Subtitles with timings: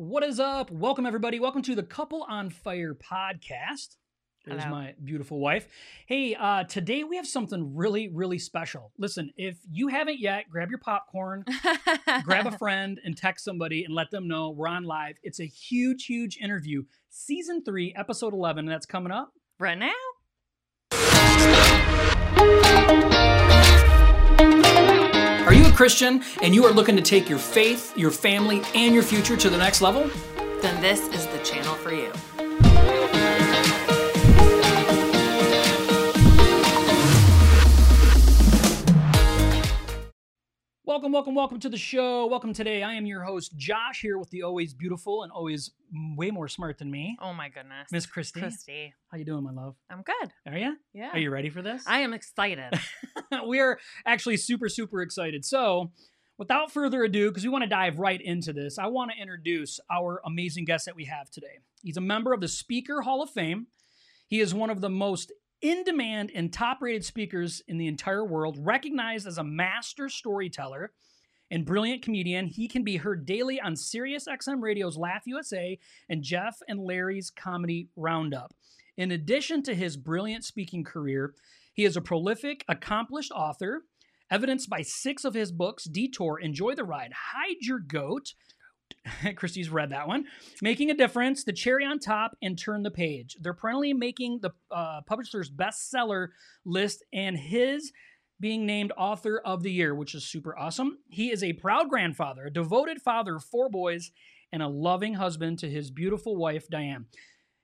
[0.00, 0.70] What is up?
[0.70, 1.38] Welcome, everybody.
[1.40, 3.96] Welcome to the Couple on Fire podcast.
[4.46, 4.74] There's Hello.
[4.74, 5.68] my beautiful wife.
[6.06, 8.92] Hey, uh, today we have something really, really special.
[8.96, 11.44] Listen, if you haven't yet, grab your popcorn,
[12.22, 15.16] grab a friend, and text somebody and let them know we're on live.
[15.22, 16.84] It's a huge, huge interview.
[17.10, 19.34] Season three, episode 11, and that's coming up.
[19.58, 19.90] right now.
[25.80, 29.48] Christian and you are looking to take your faith, your family, and your future to
[29.48, 30.10] the next level?
[30.60, 32.12] Then this is the channel for you.
[40.90, 42.26] Welcome, welcome, welcome to the show.
[42.26, 42.82] Welcome today.
[42.82, 45.70] I am your host, Josh, here with the always beautiful and always
[46.16, 47.86] way more smart than me, Oh my goodness.
[47.92, 48.40] Miss Christy.
[48.40, 48.92] Christy.
[49.06, 49.76] How you doing, my love?
[49.88, 50.32] I'm good.
[50.48, 50.76] Are you?
[50.92, 51.10] Yeah.
[51.12, 51.84] Are you ready for this?
[51.86, 52.74] I am excited.
[53.46, 55.44] we are actually super, super excited.
[55.44, 55.92] So,
[56.38, 59.78] without further ado, because we want to dive right into this, I want to introduce
[59.92, 61.60] our amazing guest that we have today.
[61.84, 63.68] He's a member of the Speaker Hall of Fame.
[64.26, 65.30] He is one of the most
[65.62, 70.92] in demand and top rated speakers in the entire world, recognized as a master storyteller
[71.50, 72.46] and brilliant comedian.
[72.46, 77.30] He can be heard daily on Sirius XM Radio's Laugh USA and Jeff and Larry's
[77.30, 78.54] Comedy Roundup.
[78.96, 81.34] In addition to his brilliant speaking career,
[81.74, 83.82] he is a prolific, accomplished author,
[84.30, 88.34] evidenced by six of his books Detour, Enjoy the Ride, Hide Your Goat.
[89.36, 90.24] Christy's read that one.
[90.62, 93.36] Making a Difference, The Cherry on Top, and Turn the Page.
[93.40, 96.28] They're perennially making the uh, publisher's bestseller
[96.64, 97.92] list and his
[98.38, 100.98] being named author of the year, which is super awesome.
[101.08, 104.12] He is a proud grandfather, a devoted father of four boys,
[104.52, 107.06] and a loving husband to his beautiful wife, Diane.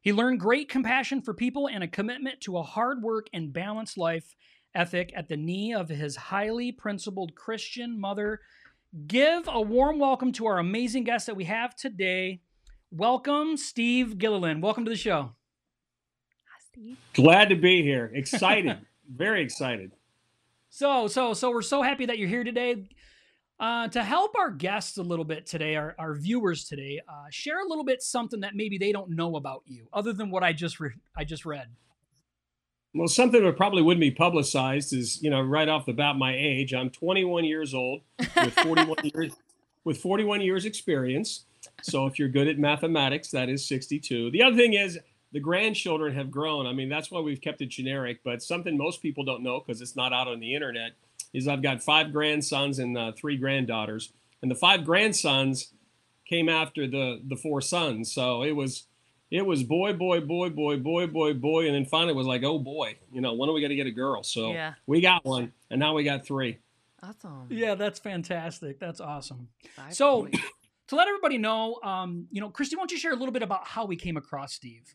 [0.01, 3.99] He learned great compassion for people and a commitment to a hard work and balanced
[3.99, 4.37] life
[4.75, 8.41] ethic at the knee of his highly principled Christian mother.
[9.05, 12.41] Give a warm welcome to our amazing guest that we have today.
[12.91, 14.63] Welcome, Steve Gilliland.
[14.63, 15.33] Welcome to the show.
[16.45, 16.97] Hi, Steve.
[17.13, 18.11] Glad to be here.
[18.15, 18.79] Excited.
[19.15, 19.93] Very excited.
[20.71, 22.89] So, so, so we're so happy that you're here today.
[23.61, 27.61] Uh, to help our guests a little bit today, our, our viewers today, uh, share
[27.61, 30.53] a little bit something that maybe they don't know about you, other than what I
[30.53, 31.69] just re- I just read.
[32.97, 36.35] Well, something that probably wouldn't be publicized is, you know, right off the bat, my
[36.35, 36.73] age.
[36.73, 39.35] I'm 21 years old with 41 years
[39.85, 41.45] with 41 years experience.
[41.83, 44.31] So if you're good at mathematics, that is 62.
[44.31, 44.99] The other thing is
[45.33, 46.67] the grandchildren have grown.
[46.67, 48.21] I mean, that's why we've kept it generic.
[48.25, 50.93] But something most people don't know because it's not out on the internet
[51.35, 55.75] is I've got five grandsons and uh, three granddaughters, and the five grandsons
[56.27, 58.11] came after the the four sons.
[58.11, 58.85] So it was
[59.31, 62.43] it was boy, boy, boy, boy, boy, boy, boy, and then finally it was like,
[62.45, 64.23] oh boy, you know, when are we going to get a girl?
[64.23, 64.75] So Yeah.
[64.87, 66.59] we got one, and now we got three.
[67.03, 67.47] Awesome.
[67.51, 68.79] Yeah, that's fantastic.
[68.79, 69.49] That's awesome.
[69.75, 70.35] Five So, boys.
[70.89, 73.43] to let everybody know, um, you know, Christy, why don't you share a little bit
[73.43, 74.95] about how we came across Steve?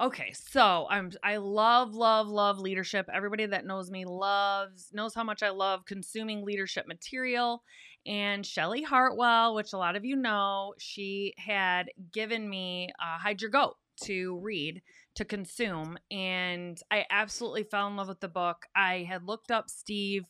[0.00, 3.08] Okay, so I'm I love love love leadership.
[3.12, 7.62] Everybody that knows me loves knows how much I love consuming leadership material.
[8.04, 13.40] And Shelly Hartwell, which a lot of you know, she had given me uh, Hide
[13.40, 14.82] Your Goat to read
[15.14, 18.66] to consume, and I absolutely fell in love with the book.
[18.74, 20.24] I had looked up Steve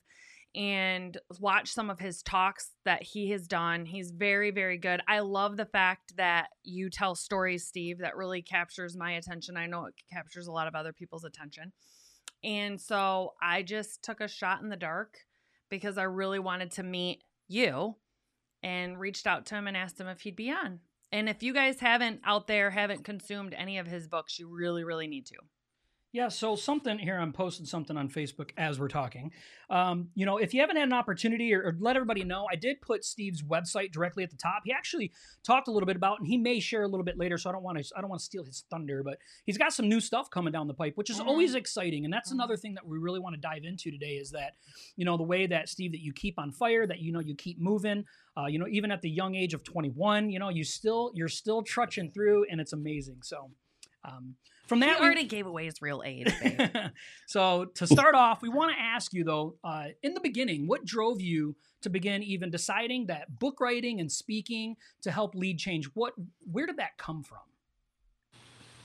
[0.54, 3.86] and watch some of his talks that he has done.
[3.86, 5.00] He's very, very good.
[5.08, 9.56] I love the fact that you tell stories, Steve, that really captures my attention.
[9.56, 11.72] I know it captures a lot of other people's attention.
[12.44, 15.16] And so I just took a shot in the dark
[15.70, 17.96] because I really wanted to meet you
[18.62, 20.80] and reached out to him and asked him if he'd be on.
[21.10, 24.84] And if you guys haven't out there, haven't consumed any of his books, you really,
[24.84, 25.36] really need to.
[26.14, 29.32] Yeah, so something here, I'm posting something on Facebook as we're talking.
[29.68, 32.54] Um, you know, if you haven't had an opportunity or, or let everybody know, I
[32.54, 34.62] did put Steve's website directly at the top.
[34.64, 35.10] He actually
[35.42, 37.36] talked a little bit about, and he may share a little bit later.
[37.36, 39.72] So I don't want to, I don't want to steal his thunder, but he's got
[39.72, 41.26] some new stuff coming down the pipe, which is Mhm.
[41.26, 42.04] always exciting.
[42.04, 42.34] And that's Mhm.
[42.34, 44.54] another thing that we really want to dive into today is that,
[44.94, 47.34] you know, the way that Steve, that you keep on fire, that you know you
[47.34, 48.04] keep moving.
[48.36, 51.26] Uh, you know, even at the young age of 21, you know, you still, you're
[51.28, 53.20] still trudging through, and it's amazing.
[53.22, 53.50] So.
[54.04, 54.36] Um,
[54.66, 56.32] from that, we- already gave away his real age,
[57.26, 60.84] so to start off, we want to ask you though, uh, in the beginning, what
[60.84, 65.86] drove you to begin even deciding that book writing and speaking to help lead change?
[65.94, 66.14] What,
[66.50, 67.38] where did that come from?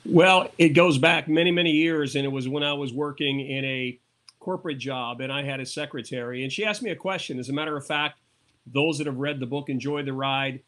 [0.06, 3.64] Well, it goes back many, many years, and it was when I was working in
[3.66, 4.00] a
[4.40, 7.40] corporate job, and I had a secretary, and she asked me a question.
[7.40, 8.20] As a matter of fact,
[8.66, 10.62] those that have read the book Enjoy the Ride,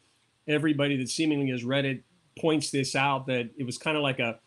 [0.46, 2.02] everybody that seemingly has read it
[2.38, 4.38] points this out that it was kind of like a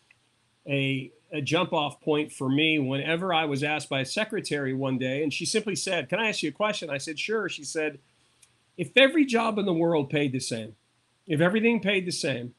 [0.68, 4.98] a, a jump off point for me whenever I was asked by a secretary one
[4.98, 6.90] day, and she simply said, Can I ask you a question?
[6.90, 7.48] I said, Sure.
[7.48, 7.98] She said,
[8.76, 10.74] If every job in the world paid the same,
[11.26, 12.54] if everything paid the same,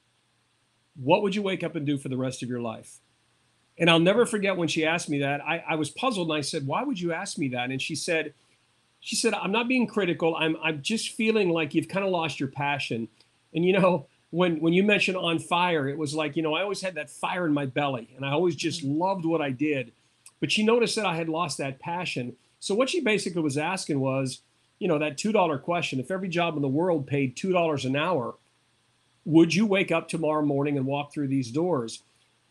[0.96, 2.98] what would you wake up and do for the rest of your life?
[3.78, 5.42] And I'll never forget when she asked me that.
[5.42, 7.70] I, I was puzzled and I said, Why would you ask me that?
[7.70, 8.34] And she said,
[9.00, 10.36] she said, I'm not being critical.
[10.36, 13.08] I'm I'm just feeling like you've kind of lost your passion.
[13.54, 16.62] And you know, when when you mentioned on fire, it was like, you know, I
[16.62, 19.00] always had that fire in my belly and I always just mm-hmm.
[19.00, 19.92] loved what I did.
[20.40, 22.36] But she noticed that I had lost that passion.
[22.60, 24.42] So what she basically was asking was,
[24.80, 28.36] you know, that $2 question, if every job in the world paid $2 an hour,
[29.26, 32.04] would you wake up tomorrow morning and walk through these doors?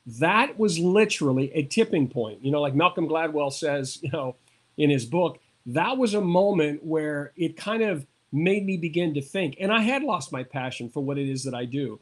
[0.05, 2.45] That was literally a tipping point.
[2.45, 4.37] You know, like Malcolm Gladwell says, you know,
[4.77, 9.23] in his book, that was a moment where it kind of made me begin to
[9.23, 9.57] think.
[9.61, 12.01] And I had lost my passion for what it is that I do.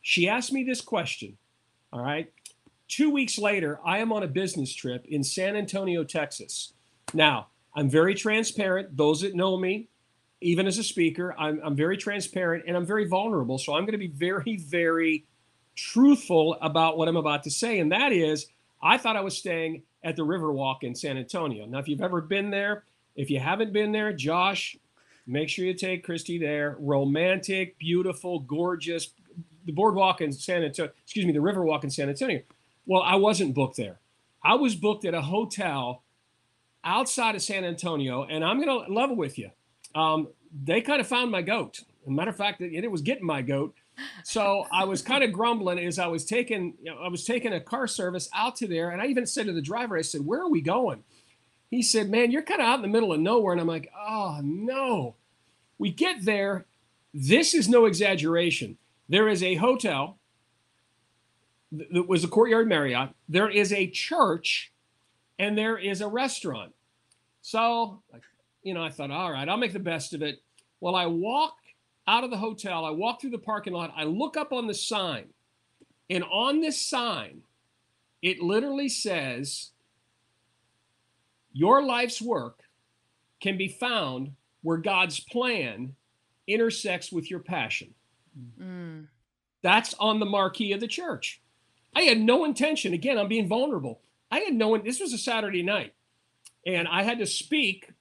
[0.00, 1.36] She asked me this question.
[1.92, 2.30] All right.
[2.88, 6.74] Two weeks later, I am on a business trip in San Antonio, Texas.
[7.14, 8.96] Now, I'm very transparent.
[8.96, 9.88] Those that know me,
[10.40, 13.58] even as a speaker, I'm, I'm very transparent and I'm very vulnerable.
[13.58, 15.24] So I'm going to be very, very
[15.74, 17.78] truthful about what I'm about to say.
[17.78, 18.46] And that is,
[18.82, 21.64] I thought I was staying at the Riverwalk in San Antonio.
[21.66, 22.84] Now, if you've ever been there,
[23.14, 24.76] if you haven't been there, Josh,
[25.26, 26.76] make sure you take Christy there.
[26.78, 29.10] Romantic, beautiful, gorgeous.
[29.64, 32.42] The boardwalk in San Antonio, excuse me, the Riverwalk in San Antonio.
[32.86, 34.00] Well, I wasn't booked there.
[34.44, 36.02] I was booked at a hotel
[36.84, 39.50] outside of San Antonio, and I'm going to level with you.
[39.94, 40.28] Um,
[40.64, 41.80] they kind of found my goat.
[42.06, 43.74] Matter of fact, it, it was getting my goat.
[44.24, 47.52] So I was kind of grumbling as I was taking, you know, I was taking
[47.52, 50.26] a car service out to there, and I even said to the driver, I said,
[50.26, 51.04] "Where are we going?"
[51.72, 53.90] He said, "Man, you're kind of out in the middle of nowhere," and I'm like,
[53.98, 55.16] "Oh no."
[55.78, 56.66] We get there.
[57.14, 58.76] This is no exaggeration.
[59.08, 60.18] There is a hotel
[61.72, 63.10] that was a Courtyard Marriott.
[63.28, 64.70] There is a church
[65.38, 66.74] and there is a restaurant.
[67.40, 68.02] So,
[68.62, 70.40] you know, I thought, all right, I'll make the best of it.
[70.80, 71.56] Well, I walk
[72.06, 74.74] out of the hotel, I walk through the parking lot, I look up on the
[74.74, 75.30] sign,
[76.10, 77.42] and on this sign,
[78.20, 79.71] it literally says,
[81.52, 82.60] Your life's work
[83.40, 84.32] can be found
[84.62, 85.94] where God's plan
[86.46, 87.94] intersects with your passion.
[88.60, 89.08] Mm.
[89.62, 91.40] That's on the marquee of the church.
[91.94, 94.00] I had no intention, again, I'm being vulnerable.
[94.30, 94.82] I had no one.
[94.82, 95.92] This was a Saturday night,
[96.66, 97.92] and I had to speak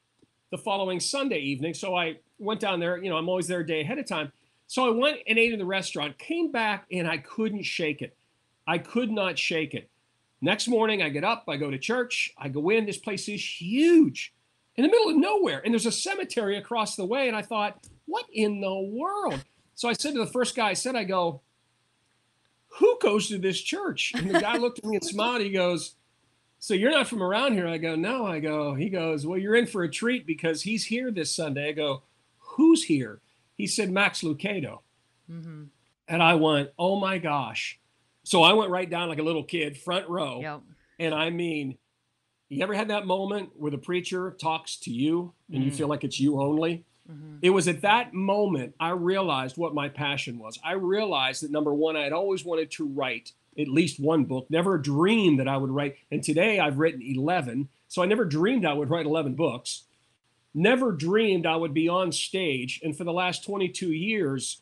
[0.50, 1.74] the following Sunday evening.
[1.74, 2.98] So I went down there.
[2.98, 4.32] You know, I'm always there a day ahead of time.
[4.68, 6.18] So I went and ate in the restaurant.
[6.18, 8.16] Came back and I couldn't shake it.
[8.66, 9.90] I could not shake it.
[10.42, 11.44] Next morning, I get up.
[11.48, 12.34] I go to church.
[12.38, 12.86] I go in.
[12.86, 14.34] This place is huge,
[14.76, 17.28] in the middle of nowhere, and there's a cemetery across the way.
[17.28, 19.44] And I thought, what in the world?
[19.76, 21.42] So I said to the first guy, I said, I go,
[22.80, 24.14] who goes to this church?
[24.16, 25.42] And the guy looked at me and smiled.
[25.42, 25.96] He goes,
[26.58, 27.68] so you're not from around here.
[27.68, 28.26] I go, no.
[28.26, 31.70] I go, he goes, well, you're in for a treat because he's here this Sunday.
[31.70, 32.04] I go,
[32.40, 33.20] who's here?
[33.58, 34.80] He said, Max Lucado.
[35.30, 35.64] Mm-hmm.
[36.08, 37.80] And I went, oh my gosh.
[38.24, 40.42] So I went right down like a little kid, front row.
[40.42, 40.62] Yep.
[41.00, 41.78] And I mean,
[42.50, 45.70] you ever had that moment where the preacher talks to you and mm-hmm.
[45.70, 46.84] you feel like it's you only?
[47.10, 47.38] Mm-hmm.
[47.42, 50.60] It was at that moment I realized what my passion was.
[50.64, 54.48] I realized that number one, I had always wanted to write at least one book.
[54.50, 55.96] Never dreamed that I would write.
[56.12, 57.70] And today I've written 11.
[57.88, 59.84] So I never dreamed I would write 11 books.
[60.54, 62.82] Never dreamed I would be on stage.
[62.84, 64.62] And for the last 22 years,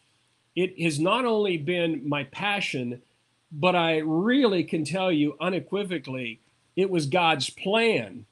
[0.56, 3.02] it has not only been my passion,
[3.52, 6.42] but I really can tell you unequivocally,
[6.76, 8.26] it was God's plan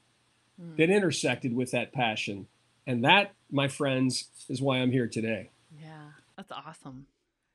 [0.60, 0.76] mm.
[0.76, 2.46] that intersected with that passion.
[2.86, 5.50] And that, my friends, is why I'm here today.
[5.78, 7.06] Yeah, that's awesome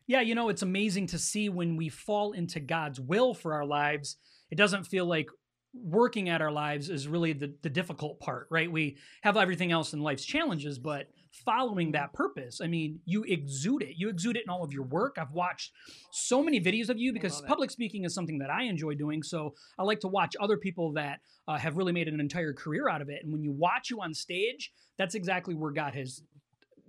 [0.07, 3.65] yeah, you know, it's amazing to see when we fall into God's will for our
[3.65, 4.17] lives.
[4.51, 5.29] It doesn't feel like
[5.73, 8.71] working at our lives is really the, the difficult part, right?
[8.71, 13.81] We have everything else in life's challenges, but following that purpose, I mean, you exude
[13.81, 13.95] it.
[13.97, 15.17] You exude it in all of your work.
[15.19, 15.71] I've watched
[16.11, 19.23] so many videos of you because public speaking is something that I enjoy doing.
[19.23, 22.87] So I like to watch other people that uh, have really made an entire career
[22.87, 23.21] out of it.
[23.23, 26.21] And when you watch you on stage, that's exactly where God has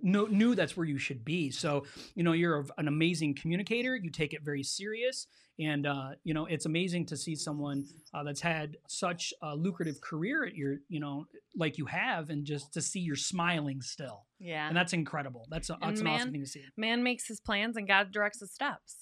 [0.05, 1.49] knew, knew that's where you should be.
[1.49, 3.95] So, you know, you're an amazing communicator.
[3.95, 5.27] You take it very serious.
[5.59, 9.99] And, uh, you know, it's amazing to see someone uh, that's had such a lucrative
[10.01, 14.25] career at your, you know, like you have, and just to see you're smiling still.
[14.39, 14.67] Yeah.
[14.67, 15.45] And that's incredible.
[15.49, 16.63] That's, a, that's man, an awesome thing to see.
[16.77, 18.97] Man makes his plans and God directs his steps.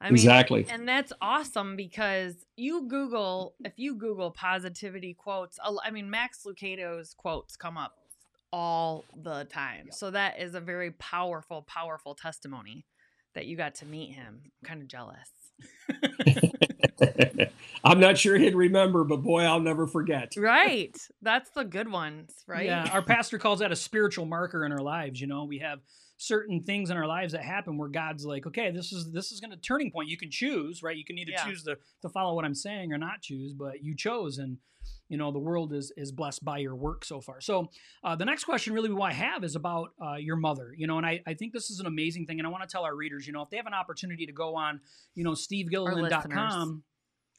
[0.00, 0.66] I mean, exactly.
[0.70, 7.14] And that's awesome because you Google, if you Google positivity quotes, I mean, Max Lucado's
[7.18, 7.92] quotes come up
[8.52, 9.86] all the time.
[9.86, 9.94] Yep.
[9.94, 12.84] So that is a very powerful, powerful testimony
[13.34, 14.40] that you got to meet him.
[14.44, 15.28] I'm kind of jealous.
[17.84, 20.32] I'm not sure he'd remember, but boy, I'll never forget.
[20.36, 20.96] Right.
[21.22, 22.66] That's the good ones, right?
[22.66, 22.88] Yeah.
[22.92, 25.20] Our pastor calls that a spiritual marker in our lives.
[25.20, 25.80] You know, we have
[26.18, 29.40] certain things in our lives that happen where God's like, okay, this is this is
[29.40, 30.08] going to turning point.
[30.08, 30.96] You can choose, right?
[30.96, 31.44] You can either Yeah.
[31.44, 34.58] choose to to follow what I'm saying or not choose, but you chose, and
[35.10, 37.40] you know the world is is blessed by your work so far.
[37.40, 37.68] So
[38.02, 40.72] uh, the next question, really, what I have is about uh, your mother.
[40.76, 42.72] You know, and I I think this is an amazing thing, and I want to
[42.72, 44.80] tell our readers, you know, if they have an opportunity to go on,
[45.14, 46.84] you know, SteveGilliland.com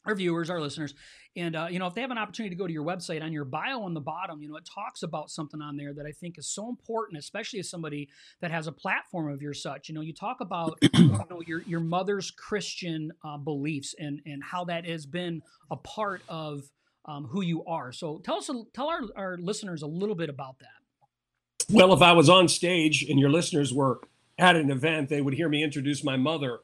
[0.04, 0.94] our viewers, our listeners,
[1.36, 3.32] and uh, you know, if they have an opportunity to go to your website, on
[3.32, 6.12] your bio on the bottom, you know, it talks about something on there that I
[6.12, 8.08] think is so important, especially as somebody
[8.40, 9.88] that has a platform of your such.
[9.88, 14.42] You know, you talk about you know your your mother's Christian uh, beliefs and and
[14.42, 16.62] how that has been a part of
[17.04, 17.92] um, who you are.
[17.92, 21.68] So tell us, tell our our listeners a little bit about that.
[21.70, 24.00] Well, if I was on stage and your listeners were
[24.38, 26.60] at an event, they would hear me introduce my mother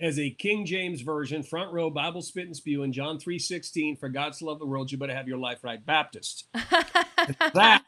[0.00, 4.08] as a King James version, front row Bible spit and spew in John 3:16, for
[4.08, 6.46] God so loved the world, you better have your life right Baptist.
[7.52, 7.84] That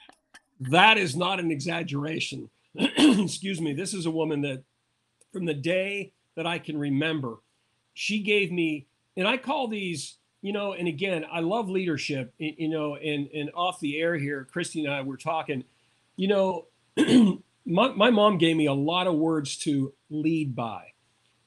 [0.61, 2.50] that is not an exaggeration.
[2.75, 3.73] Excuse me.
[3.73, 4.64] This is a woman that
[5.33, 7.38] from the day that I can remember,
[7.95, 12.69] she gave me, and I call these, you know, and again, I love leadership, you
[12.69, 15.65] know, and and off the air here, Christy and I were talking,
[16.17, 16.67] you know,
[17.67, 20.93] my, my mom gave me a lot of words to lead by.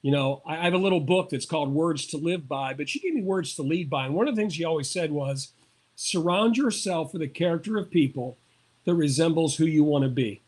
[0.02, 2.88] You know, I, I have a little book that's called Words to Live By, but
[2.88, 4.06] she gave me words to lead by.
[4.06, 5.52] And one of the things she always said was
[5.96, 8.38] surround yourself with a character of people
[8.84, 10.42] that resembles who you want to be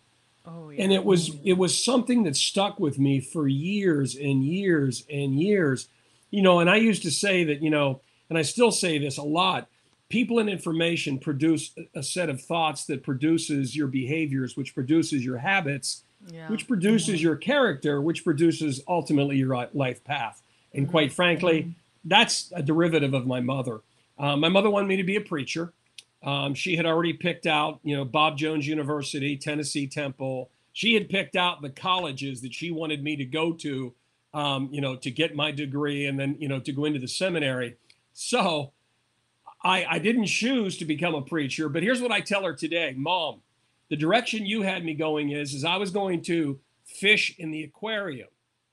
[0.45, 0.83] oh yeah.
[0.83, 5.41] and it was it was something that stuck with me for years and years and
[5.41, 5.89] years
[6.31, 9.19] you know and i used to say that you know and i still say this
[9.19, 9.69] a lot
[10.09, 15.39] people and information produce a- set of thoughts that produces your behaviors which produces your
[15.39, 16.49] habits yeah.
[16.51, 20.43] which produces your character which produces ultimately your life path
[20.75, 20.91] and Mhm.
[20.91, 23.81] quite frankly that's a derivative of my mother
[24.19, 25.73] uh, my mother wanted me to be a preacher
[26.23, 30.51] um, she had already picked out, you know, Bob Jones University, Tennessee Temple.
[30.73, 33.93] She had picked out the colleges that she wanted me to go to,
[34.35, 37.07] um, you know, to get my degree and then, you know, to go into the
[37.07, 37.77] seminary.
[38.19, 38.73] So
[39.63, 42.95] I, I didn't choose to become a preacher, but here's what I tell her today,
[42.97, 43.43] Mom.
[43.91, 47.63] The direction you had me going is, is I was going to fish in the
[47.65, 48.29] aquarium.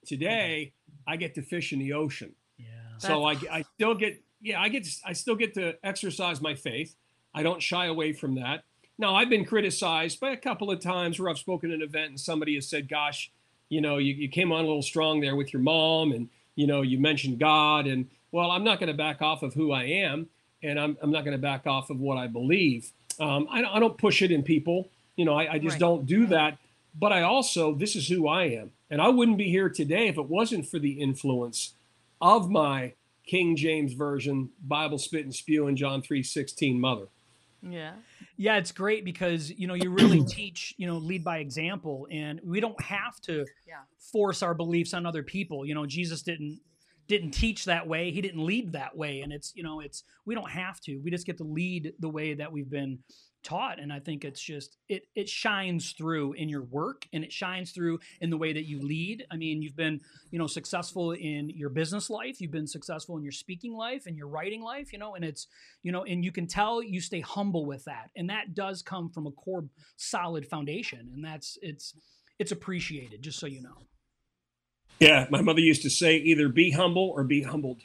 [0.06, 1.12] Today, mm-hmm.
[1.12, 2.34] I get to fish in the ocean.
[2.58, 2.68] Yeah.
[3.00, 6.96] So I, I still get, yeah, I get, I still get to exercise my faith.
[7.36, 8.64] I don't shy away from that.
[8.98, 12.12] Now, I've been criticized by a couple of times where I've spoken at an event
[12.12, 13.30] and somebody has said, gosh,
[13.68, 16.66] you know, you, you came on a little strong there with your mom and, you
[16.66, 17.88] know, you mentioned God.
[17.88, 20.28] And well, I'm not going to back off of who I am
[20.62, 22.92] and I'm, I'm not going to back off of what I believe.
[23.20, 24.90] Um, I, don't- I don't push it in people.
[25.16, 25.80] You know, I, I just Right.
[25.80, 26.58] don't do that.
[27.00, 28.72] But I also, this is who I am.
[28.90, 31.74] And I wouldn't be here today if it wasn't for the influence
[32.22, 32.94] of my
[33.26, 37.08] King James Version Bible spit and spew in John 3:16 mother.
[37.62, 37.94] yeah.
[38.36, 42.40] Yeah, it's great because you know you really teach, you know, lead by example, and
[42.44, 43.76] we don't have to Yeah.
[43.98, 45.66] force our beliefs on other people.
[45.66, 46.60] You know, Jesus didn't
[47.08, 48.12] didn't teach that way.
[48.12, 50.98] He didn't lead that way, and it's you know it's we don't have to.
[51.04, 53.00] We just get to lead the way that we've been
[53.44, 57.32] taught, and I think it's just it it shines through in your work, and it
[57.32, 59.26] shines through in the way that you lead.
[59.32, 60.00] I mean, you've been
[60.32, 64.16] you know successful in your business life, you've been successful in your speaking life and
[64.16, 65.48] your writing life, you know, and it's
[65.84, 69.10] you know and you can tell you stay humble with that and that does come
[69.10, 69.66] from a core
[69.98, 71.94] solid foundation and that's it's
[72.40, 73.78] it's appreciated just so you know
[75.00, 77.82] Yeah, my mother used to say either be humble or be humbled.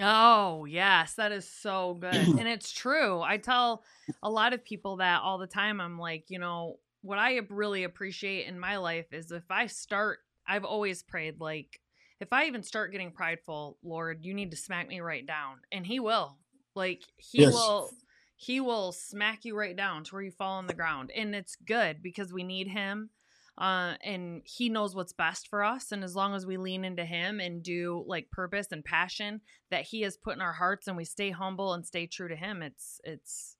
[0.00, 2.10] Oh, yes, that is so good.
[2.10, 3.20] and it's true.
[3.20, 3.84] I tell
[4.22, 5.80] a lot of people that all the time.
[5.80, 10.20] I'm like, you know, what I really appreciate in my life is if I start,
[10.46, 11.80] I've always prayed, like,
[12.20, 15.60] if I even start getting prideful, Lord, you need to smack me right down.
[15.72, 16.38] And He will.
[16.74, 17.52] Like, He Yes.
[17.54, 17.90] will.
[18.36, 21.10] He will smack you right down to where you fall on the ground.
[21.14, 23.10] And it's good because we need him
[23.58, 27.04] uh, and he knows what's best for us and as long as we lean into
[27.04, 29.40] him and do like purpose and passion
[29.70, 32.36] that he has put in our hearts and we stay humble and stay true to
[32.36, 33.56] him it's it's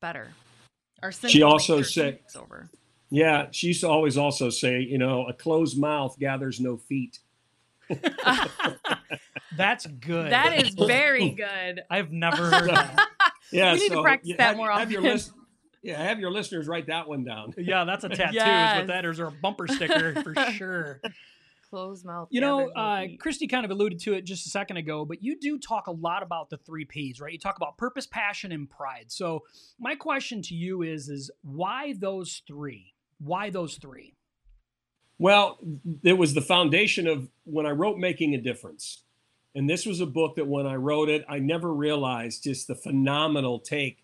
[0.00, 0.30] better.
[1.02, 2.68] Our sinful also said- over.
[3.12, 7.18] Yeah, she used to always also say, you know, a closed mouth gathers no feet.
[9.56, 10.30] that's good.
[10.32, 11.82] That is very good.
[11.90, 13.08] I've never heard that.
[13.52, 15.12] Yeah, We need to practice you that have- more have your often.
[15.12, 15.32] list-
[15.82, 17.54] yeah, have your listeners write that one down.
[17.58, 21.00] yeah that's a tattoo is what that is or a bumper sticker for sure.
[21.68, 25.04] Closed mouth you know uh, christy kind of alluded to it just a second ago
[25.04, 27.32] but you do talk a lot about the three p's right?
[27.32, 29.06] You talk about purpose passion and pride.
[29.08, 29.44] So
[29.78, 32.94] my question to you is is why those three?
[33.18, 34.14] Why those three?
[35.20, 35.58] Well,
[36.02, 39.02] it was the foundation of when I wrote Making a Difference.
[39.54, 42.74] And this was a book that when I wrote it, I never realized just the
[42.74, 44.02] phenomenal take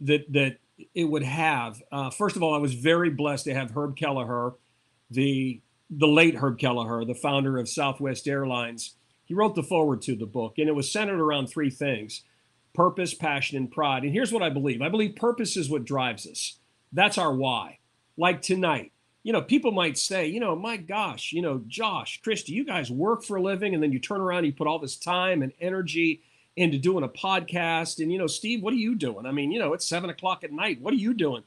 [0.00, 0.56] that that
[0.94, 1.82] it would have.
[1.90, 4.54] Uh, first of all, I was very blessed to have Herb Kelleher,
[5.10, 5.60] the
[5.94, 10.26] the late Herb Kelleher, the founder of Southwest Airlines, he wrote the foreword to the
[10.26, 12.22] book, and it was centered around three things
[12.74, 14.02] purpose, passion, and pride.
[14.02, 16.58] And here's what I believe I believe purpose is what drives us.
[16.92, 17.78] That's our why.
[18.16, 22.52] Like tonight, you know, people might say, you know, my gosh, you know, Josh, Christy,
[22.52, 24.78] you guys work for a living, and then you turn around and you put all
[24.78, 26.22] this time and energy
[26.56, 28.00] into doing a podcast.
[28.00, 29.26] And, you know, Steve, what are you doing?
[29.26, 30.80] I mean, you know, it's seven o'clock at night.
[30.80, 31.42] What are you doing?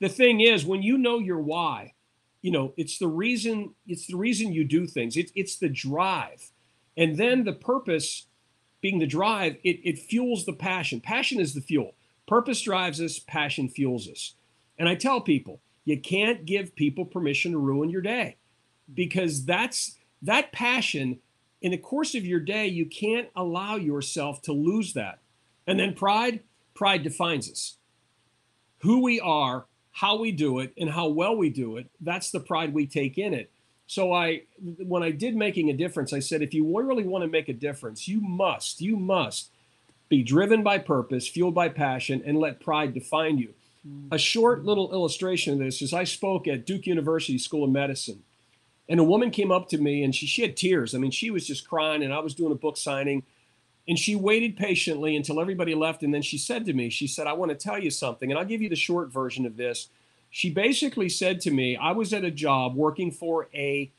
[0.00, 1.94] The thing is, when you know your why,
[2.42, 5.16] you know, it's the reason, it's the reason you do things.
[5.16, 6.50] It's it's the drive.
[6.96, 8.26] And then the purpose
[8.80, 11.00] being the drive, it, it fuels the passion.
[11.00, 11.94] Passion is the fuel.
[12.26, 14.34] Purpose drives us, passion fuels us.
[14.78, 18.36] And I tell people, you can't give people permission to ruin your day
[18.94, 21.18] because that's that passion
[21.62, 25.18] in the course of your day, you can't allow yourself to lose that.
[25.66, 26.40] And then pride,
[26.74, 27.76] pride defines us.
[28.78, 32.40] Who we are, how we do it, and how well we do it, that's the
[32.40, 33.50] pride we take in it.
[33.86, 34.42] So I
[34.86, 37.52] when I did making a difference, I said if you really want to make a
[37.52, 39.50] difference, you must, you must
[40.08, 43.52] be driven by purpose, fueled by passion, and let pride define you.
[43.82, 44.06] Hmm.
[44.12, 48.22] A short little illustration of this is I spoke at Duke University School of Medicine
[48.90, 50.96] and a woman came up to me and she, she had tears.
[50.96, 53.22] I mean, she was just crying, and I was doing a book signing.
[53.88, 56.02] And she waited patiently until everybody left.
[56.02, 58.30] And then she said to me, She said, I want to tell you something.
[58.30, 59.88] And I'll give you the short version of this.
[60.28, 63.90] She basically said to me, I was at a job working for a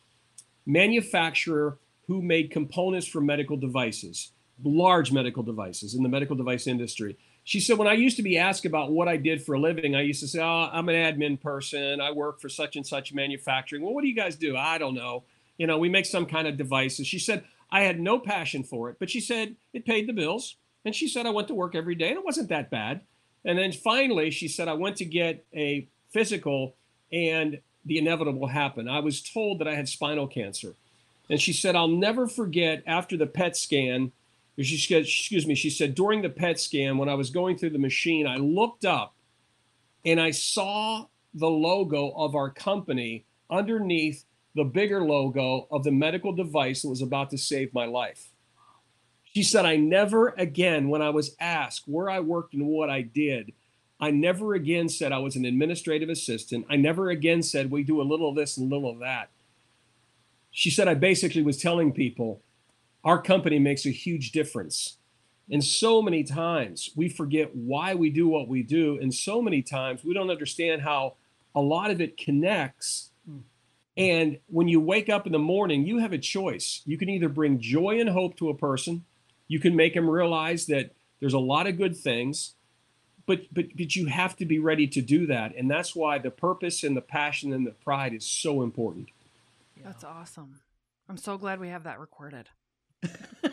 [0.66, 4.32] manufacturer who made components for medical devices,
[4.62, 8.38] large medical devices in the medical device industry she said, when I used to be
[8.38, 10.96] asked about what I did for a living, I used to say, oh, I'm an
[10.96, 12.00] admin person.
[12.00, 13.82] I work for such and such manufacturing.
[13.82, 14.56] Well, what do you guys do?
[14.56, 15.24] I don't know.
[15.58, 17.08] You know, we make some kind of devices.
[17.08, 20.58] She said, I had no passion for it, but she said it paid the bills.
[20.86, 23.02] And she said, I went to work every day and it wasn't that bad.
[23.46, 26.76] And then finally, she said, I went to get a physical
[27.12, 28.90] and the inevitable happened.
[28.90, 30.76] I was told that I had spinal cancer.
[31.30, 34.12] And she said, I'll never forget after the PET scan
[34.60, 37.72] she said, excuse me, she said, during the PET scan, when I was going through
[37.72, 39.16] the machine, I looked up
[40.06, 44.26] and I saw the logo of our company underneath
[44.56, 48.30] the bigger logo of the medical device that was about to save my life.
[49.34, 53.02] She said, I never again, when I was asked where I worked and what I
[53.02, 53.54] did,
[54.00, 56.66] I never again said I was an administrative assistant.
[56.70, 59.30] I never again said we do a little of this and a little of that.
[60.52, 62.42] She said, I basically was telling people,
[63.04, 64.98] our company makes a huge difference.
[65.50, 68.98] And so many times we forget why we do what we do.
[69.02, 71.16] And so many times we don't understand how
[71.54, 73.12] a lot of it connects.
[73.26, 73.40] Hmm.
[73.98, 76.82] And when you wake up in the morning, you have a choice.
[76.86, 79.04] You can either bring joy and hope to a person,
[79.48, 82.56] you can make them realize that there's a lot of good things,
[83.26, 85.54] but, but, but you have to be ready to do that.
[85.56, 89.10] And that's why the purpose and the passion and the pride is so important.
[89.84, 90.62] That's awesome.
[91.10, 92.48] I'm so glad we have that recorded.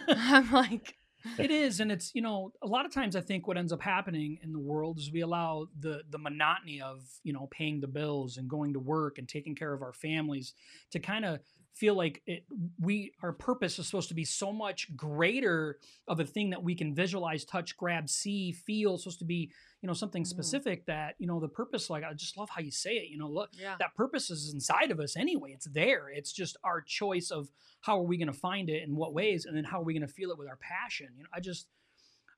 [0.09, 0.95] I'm like,
[1.39, 3.83] it is and it's you know a lot of times i think what ends up
[3.83, 7.89] happening in the world is we allow the the monotony of you know paying the
[7.89, 10.55] bills and going to work and taking care of our families
[10.91, 11.41] to kind of
[11.79, 12.45] feel like it,
[12.81, 16.75] we our purpose is supposed to be so much greater of a thing that we
[16.75, 20.29] can visualize touch grab see feel it's supposed to be you know something mm-hmm.
[20.29, 20.87] specific mm.
[20.87, 23.29] that you know the purpose like i just love how you say it you know
[23.29, 23.77] look yeah.
[23.79, 27.49] that purpose is inside of us anyway it's there it's just our choice of
[27.81, 29.95] how are we going to find it in what ways and then how are we
[29.95, 31.69] going to feel it with our passion you know i just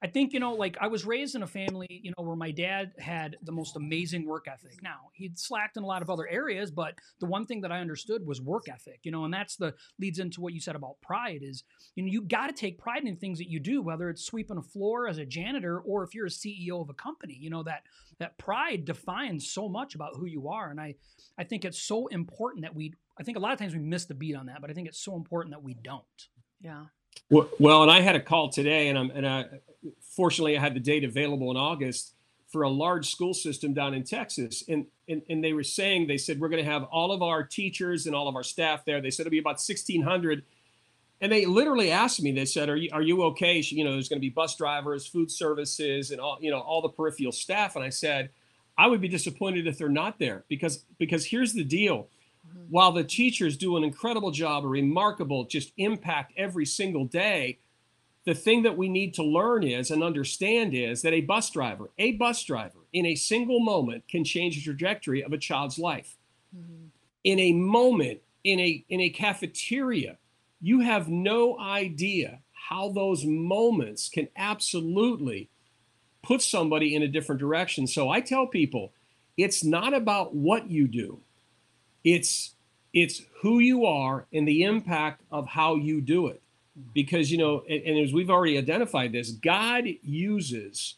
[0.02, 2.50] I think, you know, like I was raised in a family, you know, where my
[2.50, 4.82] dad had the most amazing work ethic.
[4.82, 7.80] Now, he'd slacked in a lot of other areas, but the one thing that I
[7.80, 11.00] understood was work ethic, you know, and that's the leads into what you said about
[11.02, 11.64] pride is,
[11.96, 14.56] you know, you got to take pride in things that you do, whether it's sweeping
[14.56, 17.62] a floor as a janitor or if you're a CEO of a company, you know,
[17.62, 17.82] that
[18.18, 20.70] that pride defines so much about who you are.
[20.70, 20.94] And I
[21.38, 24.06] I think it's so important that we I think a lot of times we miss
[24.06, 26.04] the beat on that, but I think it's so important that we don't.
[26.62, 26.84] Yeah.
[27.28, 29.44] Well, and I had a call today, and I'm and I,
[30.14, 32.14] fortunately I had the date available in August
[32.48, 36.18] for a large school system down in Texas, and and, and they were saying they
[36.18, 39.00] said we're going to have all of our teachers and all of our staff there.
[39.00, 40.44] They said it'll be about 1,600,
[41.20, 42.32] and they literally asked me.
[42.32, 45.06] They said, "Are you are you okay?" You know, there's going to be bus drivers,
[45.06, 47.76] food services, and all you know all the peripheral staff.
[47.76, 48.30] And I said,
[48.76, 52.08] I would be disappointed if they're not there because because here's the deal
[52.48, 52.64] Mm-hmm.
[52.70, 57.58] While the teachers do an incredible job, a remarkable just impact every single day,
[58.24, 61.90] the thing that we need to learn is and understand is that a bus driver,
[61.98, 66.16] a bus driver in a single moment can change the trajectory of a child's life.
[66.56, 66.86] Mm-hmm.
[67.24, 70.18] In a moment, in a in a cafeteria,
[70.60, 75.48] you have no idea how those moments can absolutely
[76.22, 77.86] put somebody in a different direction.
[77.86, 78.92] So I tell people,
[79.36, 81.20] it's not about what you do.
[82.04, 82.54] It's
[82.92, 86.42] it's who you are and the impact of how you do it.
[86.94, 90.96] Because, you know, and, and as we've already identified this, God uses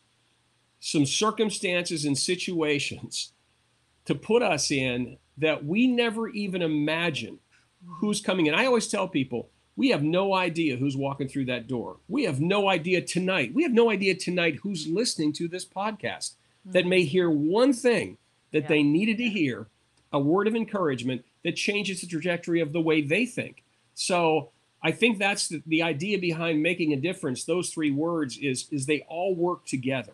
[0.80, 3.32] some circumstances and situations
[4.04, 7.38] to put us in that we never even imagine
[7.86, 8.54] who's coming in.
[8.54, 11.96] I always tell people, we have no idea who's walking through that door.
[12.08, 13.54] We have no idea tonight.
[13.54, 16.34] We have no idea tonight who's listening to this podcast
[16.66, 18.18] that may hear one thing
[18.52, 18.68] that Yeah.
[18.68, 19.68] they needed to hear,
[20.12, 23.64] a word of encouragement that changes the trajectory of the way they think.
[23.94, 24.51] So
[24.82, 27.44] I think that's the, the idea behind making a difference.
[27.44, 30.12] Those three words is is they all work together.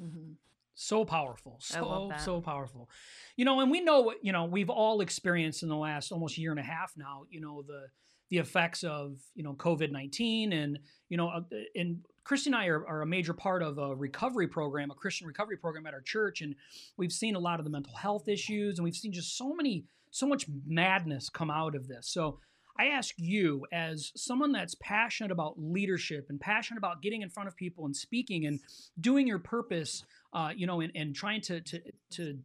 [0.00, 0.36] Mhm.
[0.74, 1.84] so powerful so
[2.24, 2.88] so powerful
[3.36, 6.38] you know and we know what you know we've all experienced in the last almost
[6.38, 7.88] year and a half now you know the
[8.30, 10.78] the effects of you know covid-19 and
[11.10, 11.42] you know uh,
[11.74, 15.26] and christy and i are, are a major part of a recovery program a christian
[15.26, 16.54] recovery program at our church and
[16.96, 19.84] we've seen a lot of the mental health issues and we've seen just so many
[20.10, 22.38] so much madness come out of this so
[22.78, 27.48] I ask you, as someone that's passionate about leadership and passionate about getting in front
[27.48, 28.60] of people and speaking and
[29.00, 31.80] doing your purpose, uh, you know, and, and trying to, to,
[32.12, 32.38] to,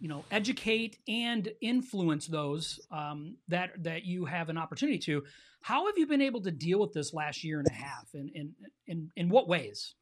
[0.00, 5.24] you know, educate and influence those um, that that you have an opportunity to.
[5.60, 8.30] How have you been able to deal with this last year and a half, and
[8.34, 8.54] in,
[8.86, 9.94] in, in what ways?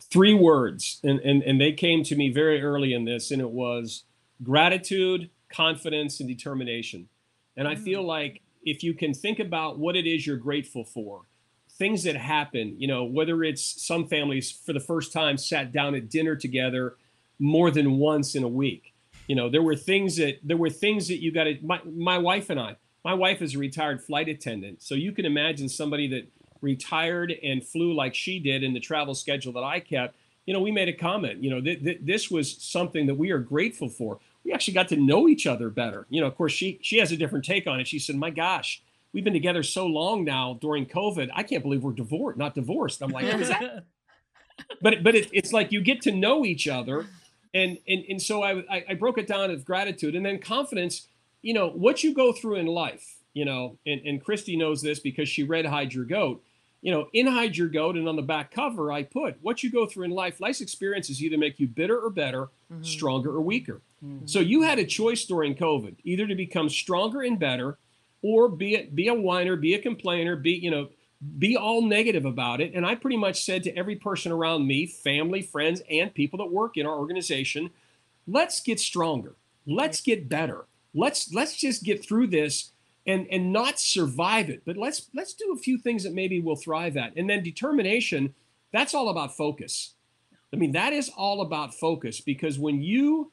[0.00, 3.50] Three words, and, and and they came to me very early in this, and it
[3.50, 4.04] was
[4.42, 7.08] gratitude, confidence, and determination.
[7.56, 11.22] And I feel like if you can think about what it is you're grateful for,
[11.78, 15.94] things that happen, you know, whether it's some families for the first time sat down
[15.94, 16.96] at dinner together
[17.38, 18.92] more than once in a week.
[19.26, 22.18] You know, there were things that there were things that you got to my, my
[22.18, 24.82] wife and I, my wife is a retired flight attendant.
[24.82, 26.28] So you can imagine somebody that
[26.60, 30.16] retired and flew like she did in the travel schedule that I kept.
[30.46, 33.30] You know, we made a comment, you know, th- th- this was something that we
[33.30, 34.18] are grateful for.
[34.44, 36.06] We actually got to know each other better.
[36.08, 37.86] You know, of course, she she has a different take on it.
[37.86, 41.30] She said, "My gosh, we've been together so long now during COVID.
[41.34, 43.84] I can't believe we're divorced, not divorced." I'm like, "What is that?"
[44.82, 47.06] but but it, it's like you get to know each other
[47.54, 51.08] and and, and so I, I i broke it down as gratitude and then confidence
[51.42, 55.00] you know what you go through in life you know and, and christy knows this
[55.00, 56.44] because she read hide your goat
[56.82, 59.70] you know in hide your goat and on the back cover i put what you
[59.70, 62.84] go through in life life's experiences either make you bitter or better Mhm.
[62.86, 64.28] stronger or weaker Mhm.
[64.28, 67.78] so you had a choice during covid either to become stronger and better
[68.22, 70.88] or be a, be a whiner be a complainer be you know
[71.38, 72.72] be all negative about it.
[72.74, 76.50] And I pretty much said to every person around me, family, friends, and people that
[76.50, 77.70] work in our organization,
[78.26, 79.34] let's get stronger.
[79.66, 80.66] Let's get better.
[80.94, 82.72] Let's let's just get through this
[83.06, 86.56] and and not survive it, but let's let's do a few things that maybe we'll
[86.56, 87.14] thrive at.
[87.16, 88.34] And then determination,
[88.72, 89.94] that's all about focus.
[90.52, 93.30] I mean, that is all about focus because when you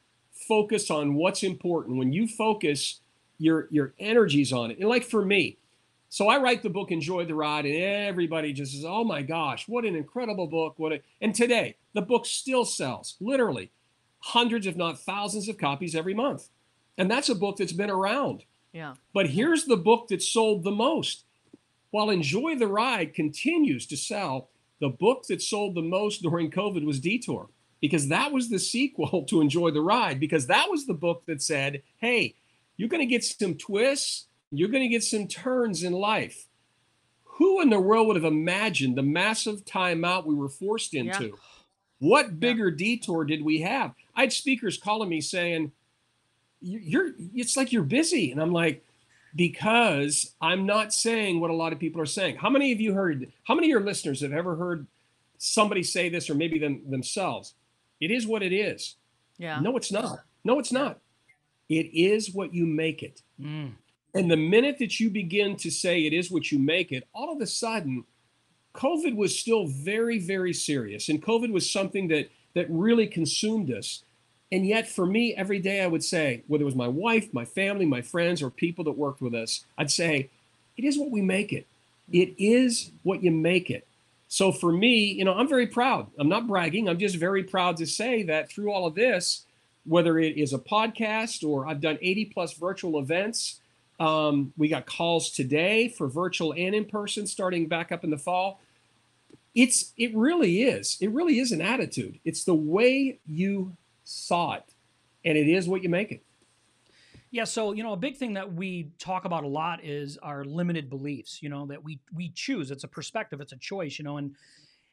[0.47, 3.01] focus on what's important, when you focus
[3.37, 5.57] your your energies on it, and like for me,
[6.09, 9.67] so I write the book Enjoy the Ride, and everybody just says, "Oh my gosh,
[9.67, 11.01] what an incredible book!" What a...
[11.21, 13.71] and today the book still sells literally
[14.19, 16.49] hundreds, if not thousands, of copies every month,
[16.97, 18.43] and that's a book that's been around.
[18.73, 18.95] Yeah.
[19.13, 21.23] But here's the book that sold the most.
[21.89, 26.85] While Enjoy the Ride continues to sell, the book that sold the most during COVID
[26.85, 27.49] was Detour
[27.81, 31.41] because that was the sequel to Enjoy the Ride because that was the book that
[31.41, 32.35] said, "Hey,
[32.75, 36.45] you're going to get some twists." You're going to get some turns in life.
[37.23, 41.37] Who in the world would have imagined the massive timeout we were forced into?
[41.99, 43.93] What bigger detour did we have?
[44.15, 45.71] I had speakers calling me saying,
[46.61, 48.85] "You're it's like you're busy," and I'm like,
[49.35, 52.93] "Because I'm not saying what a lot of people are saying." How many of you
[52.93, 53.31] heard?
[53.43, 54.87] How many of your listeners have ever heard
[55.37, 57.53] somebody say this, or maybe them themselves?
[57.99, 58.95] It is what it is.
[59.37, 59.59] Yeah.
[59.59, 60.19] No, it's not.
[60.43, 60.99] No, it's not.
[61.69, 63.21] It is what you make it.
[63.39, 63.73] Mm.
[64.13, 67.31] And the minute that you begin to say it is what you make it, all
[67.31, 68.05] of a sudden,
[68.73, 71.09] COVID was still very, very serious.
[71.09, 74.03] And COVID was something that that really consumed us.
[74.51, 77.45] And yet, for me, every day I would say, whether it was my wife, my
[77.45, 80.29] family, my friends, or people that worked with us, I'd say,
[80.75, 81.67] it is what we make it.
[82.11, 83.86] It is what you make it.
[84.27, 86.07] So for me, you know, I'm very proud.
[86.19, 86.89] I'm not bragging.
[86.89, 89.45] I'm just very proud to say that through all of this,
[89.85, 93.61] whether it is a podcast or I've done 80 plus virtual events,
[93.99, 98.17] um, we got calls today for virtual and in person starting back up in the
[98.17, 98.59] fall.
[99.55, 100.97] It's it really is.
[101.01, 102.19] It really is an attitude.
[102.23, 104.65] It's the way you saw it,
[105.25, 106.21] and it is what you make it.
[107.31, 110.45] Yeah, so you know, a big thing that we talk about a lot is our
[110.45, 111.39] limited beliefs.
[111.41, 112.71] You know, that we we choose.
[112.71, 113.41] It's a perspective.
[113.41, 113.99] It's a choice.
[113.99, 114.35] You know, and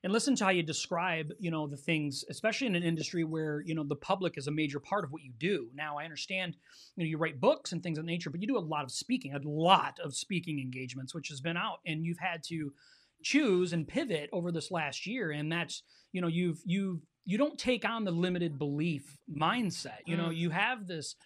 [0.03, 3.63] and listen to how you describe, you know, the things, especially in an industry where,
[3.65, 5.71] you know, the public is a major part of what you do.
[5.75, 6.59] Now, I understand,
[6.95, 8.91] you know, you write books and things of nature, but you do a lot of
[8.93, 12.75] speaking, a lot of speaking engagements, which has been out, and you've had to
[13.23, 15.31] choose and pivot over this last year.
[15.31, 20.01] And that's, you know, you've, you've, you don't take on the limited belief mindset.
[20.05, 20.37] You know, Mm.
[20.37, 21.17] you have this,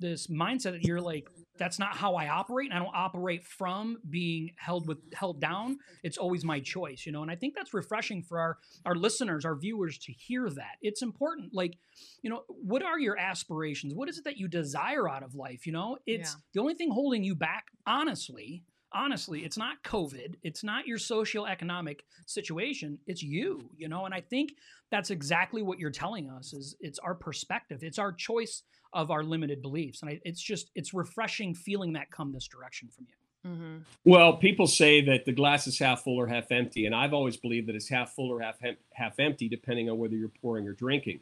[0.00, 2.70] this mindset that you're like, that's not how I operate.
[2.70, 5.78] And I don't operate from being held with held down.
[6.04, 7.22] It's always my choice, you know.
[7.22, 10.76] And I think that's refreshing for our our listeners, our viewers to hear that.
[10.82, 11.52] It's important.
[11.52, 11.78] Like,
[12.22, 13.94] you know, what are your aspirations?
[13.94, 15.66] What is it that you desire out of life?
[15.66, 16.40] You know, it's Yeah.
[16.54, 18.64] the only thing holding you back, honestly.
[18.90, 20.36] Honestly, it's not COVID.
[20.42, 22.98] It's not your socioeconomic situation.
[23.06, 24.06] It's you, you know.
[24.06, 24.52] And I think
[24.90, 27.80] that's exactly what you're telling us is it's our perspective.
[27.82, 30.02] It's our choice of our limited beliefs.
[30.02, 33.50] And I, it's just it's refreshing feeling that come this direction from you.
[33.50, 33.76] Mm-hmm.
[34.04, 37.36] Well, people say that the glass is half full or half empty, and I've always
[37.36, 40.66] believed that it's half full or half hem- half empty, depending on whether you're pouring
[40.66, 41.20] or drinking.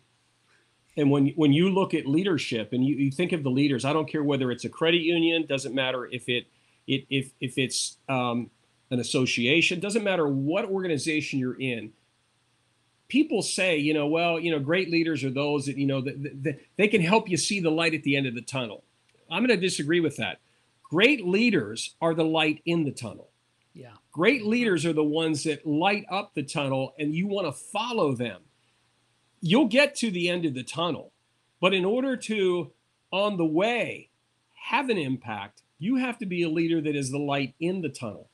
[0.97, 3.93] And when when you look at leadership and you, you think of the leaders, I
[3.93, 6.47] don't care whether it's a credit union, doesn't matter if it,
[6.87, 8.51] it if if it's um,
[8.91, 11.93] an association, doesn't matter what organization you're in.
[13.09, 16.43] People say, you know, well, you know, great leaders are those that you know that,
[16.43, 18.83] that they can help you see the light at the end of the tunnel.
[19.31, 20.39] I'm going to disagree with that.
[20.83, 23.31] Great leaders are the light in the tunnel.
[23.75, 23.93] Yeah.
[24.13, 24.51] Great mm-hmm.
[24.51, 28.41] leaders are the ones that light up the tunnel and you want to follow them.
[29.41, 31.13] You'll get to the end of the tunnel,
[31.61, 32.73] but in order to,
[33.13, 34.09] on the way,
[34.55, 37.89] have an impact, you have to be a leader that is the light in the
[37.89, 38.31] tunnel.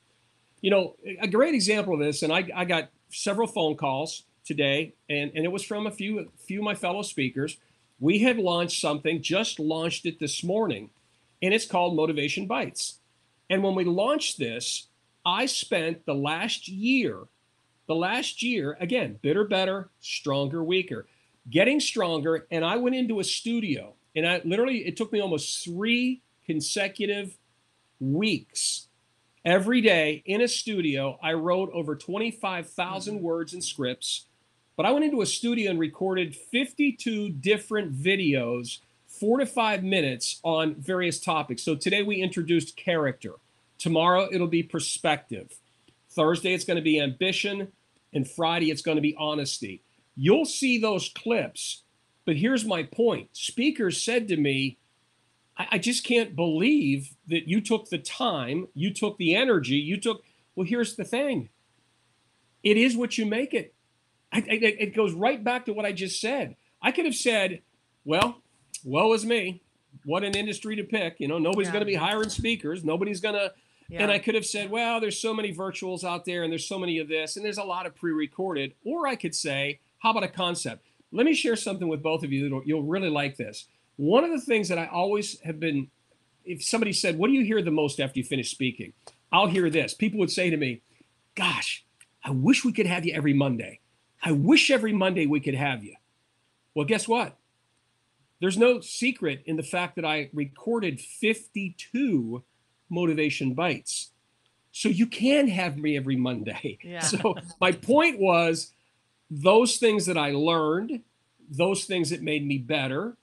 [0.61, 4.93] You know, a great example of this, and I, I got several phone calls today,
[5.09, 7.57] and, and it was from a few, few of my fellow speakers.
[7.99, 10.89] We had launched something, just launched it this morning,
[11.41, 12.99] and it's called Motivation Bites.
[13.49, 14.87] And when we launched this,
[15.25, 17.19] I spent the last year,
[17.87, 21.05] the last year, again, bitter, better, stronger, weaker,
[21.49, 22.47] getting stronger.
[22.51, 27.37] And I went into a studio and I literally, it took me almost three consecutive
[27.99, 28.87] weeks.
[29.45, 33.23] Every day in a studio, I wrote over 25,000 mm-hmm.
[33.23, 34.27] words and scripts.
[34.75, 40.39] But I went into a studio and recorded 52 different videos, four to five minutes
[40.43, 41.61] on various topics.
[41.61, 43.33] So today we introduced character.
[43.77, 45.59] Tomorrow it'll be perspective.
[46.09, 47.71] Thursday it's going to be ambition.
[48.13, 49.81] And Friday it's going to be honesty.
[50.15, 51.83] You'll see those clips.
[52.25, 54.77] But here's my point speakers said to me,
[55.57, 59.97] I, I just can't believe that you took the time, you took the energy, you
[59.99, 60.23] took.
[60.55, 61.49] Well, here's the thing
[62.63, 63.73] it is what you make it.
[64.33, 66.55] I, I, it goes right back to what I just said.
[66.81, 67.61] I could have said,
[68.03, 68.41] well,
[68.83, 69.61] woe is me.
[70.05, 71.19] What an industry to pick.
[71.19, 71.73] You know, nobody's Yeah.
[71.73, 72.83] going to be hiring speakers.
[72.83, 73.53] Nobody's going to.
[73.89, 74.03] Yeah.
[74.03, 76.79] And I could have said, well, there's so many virtuals out there and there's so
[76.79, 78.73] many of this and there's a lot of pre recorded.
[78.83, 80.83] Or I could say, how about a concept?
[81.11, 83.67] Let me share something with both of you that you'll really like this.
[83.97, 85.89] One of the things that I always have been,
[86.43, 88.93] if somebody said, what do you hear the most after you finish speaking?
[89.31, 89.93] I'll hear this.
[89.93, 90.81] People would say to me,
[91.35, 91.85] gosh,
[92.23, 93.79] I wish we could have you every Monday.
[94.23, 95.95] I wish every Monday we could have you.
[96.73, 97.37] Well, guess what?
[98.39, 102.43] There's no secret in the fact that I recorded 52
[102.89, 104.11] motivation bites.
[104.71, 106.79] So you can have me every Monday.
[106.83, 106.99] Yeah.
[107.03, 108.71] So my point was
[109.29, 111.01] those things that I learned,
[111.49, 113.17] those things that made me better,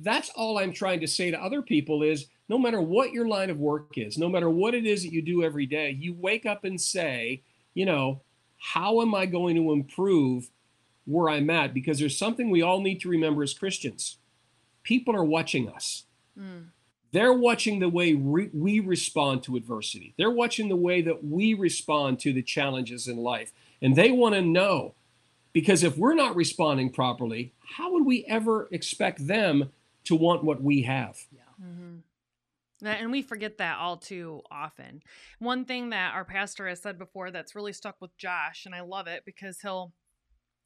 [0.00, 3.50] that's all I'm trying to say to other people is no matter what your line
[3.50, 6.46] of work is, no matter what it is that you do every day, you wake
[6.46, 7.42] up and say,
[7.74, 8.20] you know,
[8.62, 10.48] how am I going to improve
[11.04, 11.74] where I'm at?
[11.74, 14.18] Because there's something we all need to remember as Christians.
[14.84, 16.04] People are watching us.
[16.38, 16.66] Mm.
[17.10, 20.14] They're watching the way re- we respond to adversity.
[20.16, 23.52] They're watching the way that we respond to the challenges in life.
[23.82, 24.94] And they want to know
[25.52, 29.70] because if we're not responding properly, how would we ever expect them
[30.04, 31.18] to want what we have?
[31.60, 31.91] hmm
[32.84, 35.02] And we forget that all too often.
[35.38, 38.80] One thing that our pastor has said before that's really stuck with Josh, and I
[38.80, 39.92] love it because he'll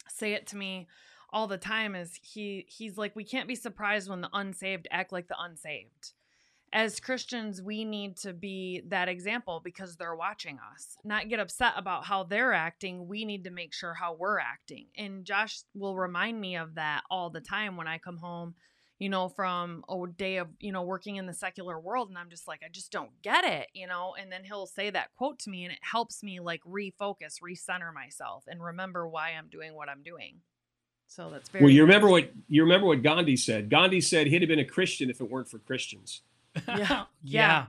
[0.09, 0.87] say it to me
[1.31, 5.11] all the time is he he's like we can't be surprised when the unsaved act
[5.11, 6.13] like the unsaved
[6.73, 10.97] as Christians, we need to be that example because they're watching us.
[11.05, 13.07] Not get upset about how they're acting.
[13.09, 14.89] We need to make sure how we're acting.
[14.97, 18.55] And Josh will remind me of that all the time when I come home,
[18.99, 22.09] you know, from a day of, you know, working in the secular world.
[22.09, 24.15] And I'm just like, I just don't get it, you know.
[24.19, 27.93] And then he'll say that quote to me and it helps me like refocus, recenter
[27.93, 30.41] myself, and remember why I'm doing what I'm doing.
[31.09, 33.69] So that's very Well, you remember what you remember what Gandhi said.
[33.71, 36.23] Gandhi said he'd have been a Christian if it weren't for Christians.
[36.67, 37.05] Yeah.
[37.23, 37.67] yeah.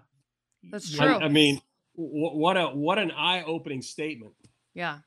[0.72, 1.08] That's true.
[1.08, 1.62] I, I mean,
[1.94, 4.34] what a what an eye-opening statement.
[4.74, 5.00] Yeah.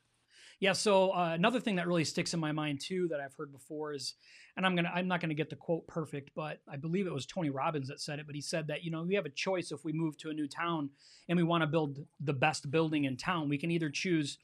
[0.61, 0.73] Yeah.
[0.73, 3.93] So uh, another thing that really sticks in my mind too that I've heard before
[3.93, 4.13] is,
[4.55, 7.25] and I'm gonna I'm not gonna get the quote perfect, but I believe it was
[7.25, 8.27] Tony Robbins that said it.
[8.27, 10.33] But he said that you know we have a choice if we move to a
[10.33, 10.91] new town
[11.27, 14.37] and we want to build the best building in town, we can either choose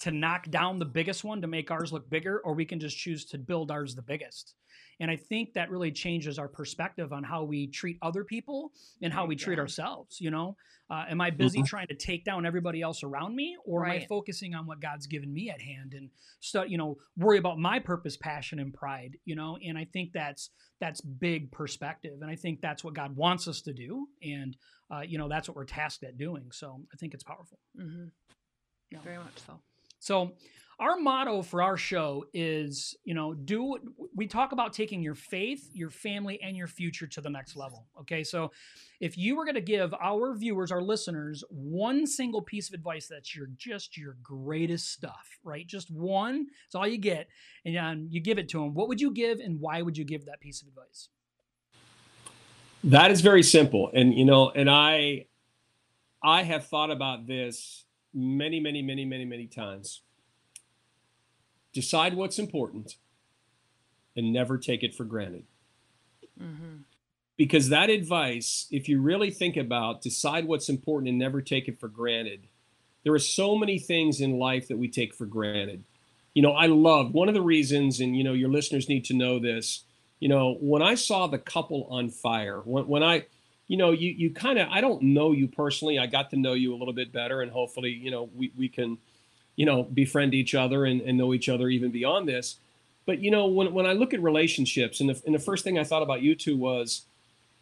[0.00, 2.98] to knock down the biggest one to make ours look bigger, or we can just
[2.98, 4.54] choose to build ours the biggest.
[5.00, 9.12] And I think that really changes our perspective on how we treat other people and
[9.12, 9.62] how we treat Yeah.
[9.62, 10.20] ourselves.
[10.20, 10.56] You know,
[10.90, 11.66] uh, am I busy Mhm.
[11.66, 15.06] trying to take down everybody else around me, or am I focusing on what God's
[15.06, 19.18] given me at hand and start, you know, worry about my purpose, passion, and pride?
[19.24, 23.14] You know, and I think that's that's big perspective, and I think that's what God
[23.16, 24.56] wants us to do, and
[24.90, 26.50] uh, you know, that's what we're tasked at doing.
[26.52, 27.58] So I think it's powerful.
[27.74, 28.08] hmm
[28.90, 29.00] Yeah.
[29.00, 29.58] Very much so.
[30.00, 30.32] So
[30.78, 33.76] our motto for our show is, you know, do
[34.14, 37.86] we talk about taking your faith, your family, and your future to the next level.
[38.00, 38.24] Okay.
[38.24, 38.50] So
[39.00, 43.06] if you were going to give our viewers, our listeners, one single piece of advice
[43.06, 45.66] that's your just your greatest stuff, right?
[45.66, 47.28] Just one, it's all you get,
[47.64, 48.74] and um, you give it to them.
[48.74, 51.08] What would you give, and why would you give that piece of advice?
[52.84, 53.90] That is very simple.
[53.94, 55.26] And you know, and I
[56.22, 60.02] I have thought about this many, many, many, many, many times.
[61.72, 62.96] Decide what's important
[64.16, 65.44] and never take it for granted.
[66.38, 66.82] hmm
[67.36, 71.80] Because that advice, if you really think about decide what's important and never take it
[71.80, 72.48] for granted,
[73.04, 75.84] there are so many things in life that we take for granted.
[76.34, 79.14] You know, I love one of the reasons, and you know, your listeners need to
[79.14, 79.84] know this.
[80.20, 83.26] You know, when I saw the couple on fire, when, when I,
[83.66, 85.98] you know, you you kind of, I don't know you personally.
[85.98, 88.68] I got to know you a little bit better, and hopefully, you know, we we
[88.68, 88.98] can,
[89.56, 92.56] you know, befriend each other and, and know each other even beyond this.
[93.06, 95.78] But you know, when when I look at relationships, and the, and the first thing
[95.78, 97.02] I thought about you two was,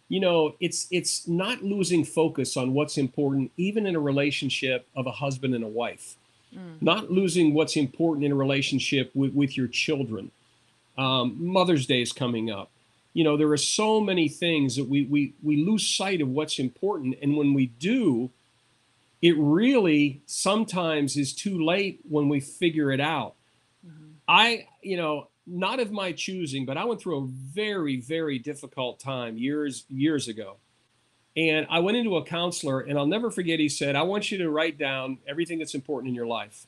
[0.08, 5.06] you know, it's it's not losing focus on what's important, even in a relationship of
[5.06, 6.16] a husband and a wife
[6.54, 6.82] Mm.
[6.82, 10.32] not losing what's important in a relationship with, with your children.
[10.98, 12.70] Um, Mother's Day is coming up.
[13.14, 16.58] You know, there are so many things that we, we, we lose sight of what's
[16.58, 17.16] important.
[17.22, 18.30] And when we do,
[19.22, 23.34] it really sometimes is too late when we figure it out.
[23.86, 24.14] Mhm.
[24.26, 29.00] I, you know, not of my choosing, but I went through a very, very difficult
[29.00, 30.56] time years, years ago.
[31.36, 34.38] And I went into a counselor, and I'll never forget, he said, I want you
[34.38, 36.66] to write down everything that's important in your life.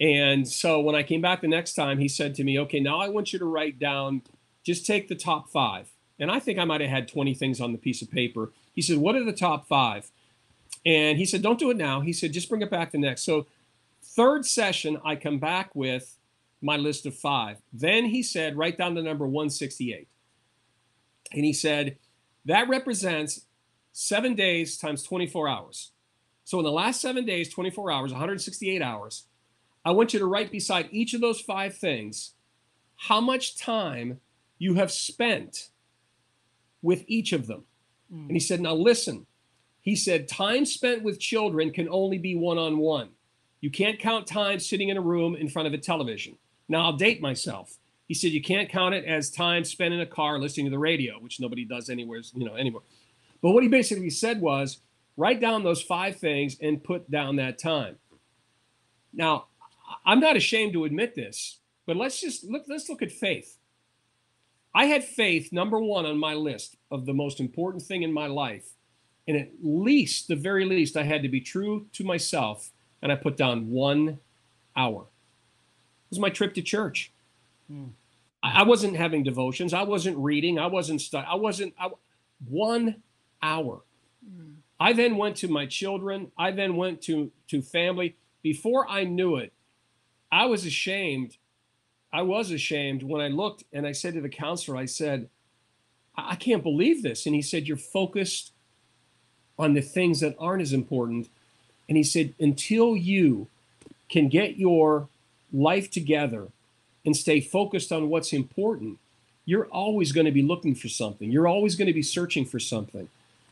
[0.00, 2.98] And so when I came back the next time, he said to me, Okay, now
[3.00, 4.22] I want you to write down,
[4.62, 5.90] just take the top five.
[6.18, 8.52] And I think I might have had 20 things on the piece of paper.
[8.74, 10.10] He said, What are the top five?
[10.84, 12.00] And he said, Don't do it now.
[12.00, 13.22] He said, Just bring it back the next.
[13.22, 13.46] So,
[14.02, 16.16] third session, I come back with
[16.60, 17.58] my list of five.
[17.72, 20.08] Then he said, Write down the number 168.
[21.32, 21.98] And he said,
[22.44, 23.46] That represents
[23.92, 25.92] seven days times 24 hours.
[26.44, 29.24] So, in the last seven days, 24 hours, 168 hours,
[29.84, 32.34] I want you to write beside each of those five things
[32.96, 34.20] how much time
[34.58, 35.70] you have spent
[36.82, 37.64] with each of them.
[38.12, 38.22] Mm.
[38.22, 39.26] And he said, Now listen,
[39.82, 43.10] he said, time spent with children can only be one on one.
[43.60, 46.36] You can't count time sitting in a room in front of a television.
[46.68, 47.76] Now I'll date myself.
[48.08, 50.78] He said, You can't count it as time spent in a car listening to the
[50.78, 52.82] radio, which nobody does anywhere, you know, anywhere.
[53.40, 54.80] But what he basically said was,
[55.16, 57.96] write down those five things and put down that time.
[59.12, 59.46] Now,
[60.04, 63.58] I'm not ashamed to admit this, but let's just look, let's look at faith.
[64.74, 68.26] I had faith number one on my list of the most important thing in my
[68.26, 68.74] life.
[69.26, 72.70] And at least, the very least, I had to be true to myself.
[73.00, 74.18] And I put down one
[74.76, 75.02] hour.
[75.02, 77.12] It was my trip to church.
[77.68, 77.88] Hmm.
[78.42, 79.72] I, I wasn't having devotions.
[79.72, 80.58] I wasn't reading.
[80.58, 81.30] I wasn't studying.
[81.30, 81.74] I wasn't.
[81.78, 81.90] I,
[82.48, 83.02] one
[83.42, 83.82] hour.
[84.28, 84.56] Mm.
[84.78, 86.32] I then went to my children.
[86.36, 88.16] I then went to to family.
[88.42, 89.52] Before I knew it,
[90.30, 91.36] I was ashamed.
[92.12, 95.30] I was ashamed when I looked and I said to the counselor, I said,
[96.14, 97.24] I can't believe this.
[97.24, 98.51] And he said, You're focused
[99.58, 101.28] on the things that aren't as important.
[101.88, 103.48] And he said, Until you
[104.08, 105.08] can get your
[105.52, 106.48] life together
[107.04, 108.98] and stay focused on what's important,
[109.44, 111.30] you're always going to be looking for something.
[111.30, 113.08] You're always going to be searching for something.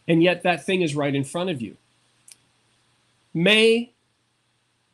[0.07, 1.77] And yet that thing is right in front of you.
[3.35, 3.93] May,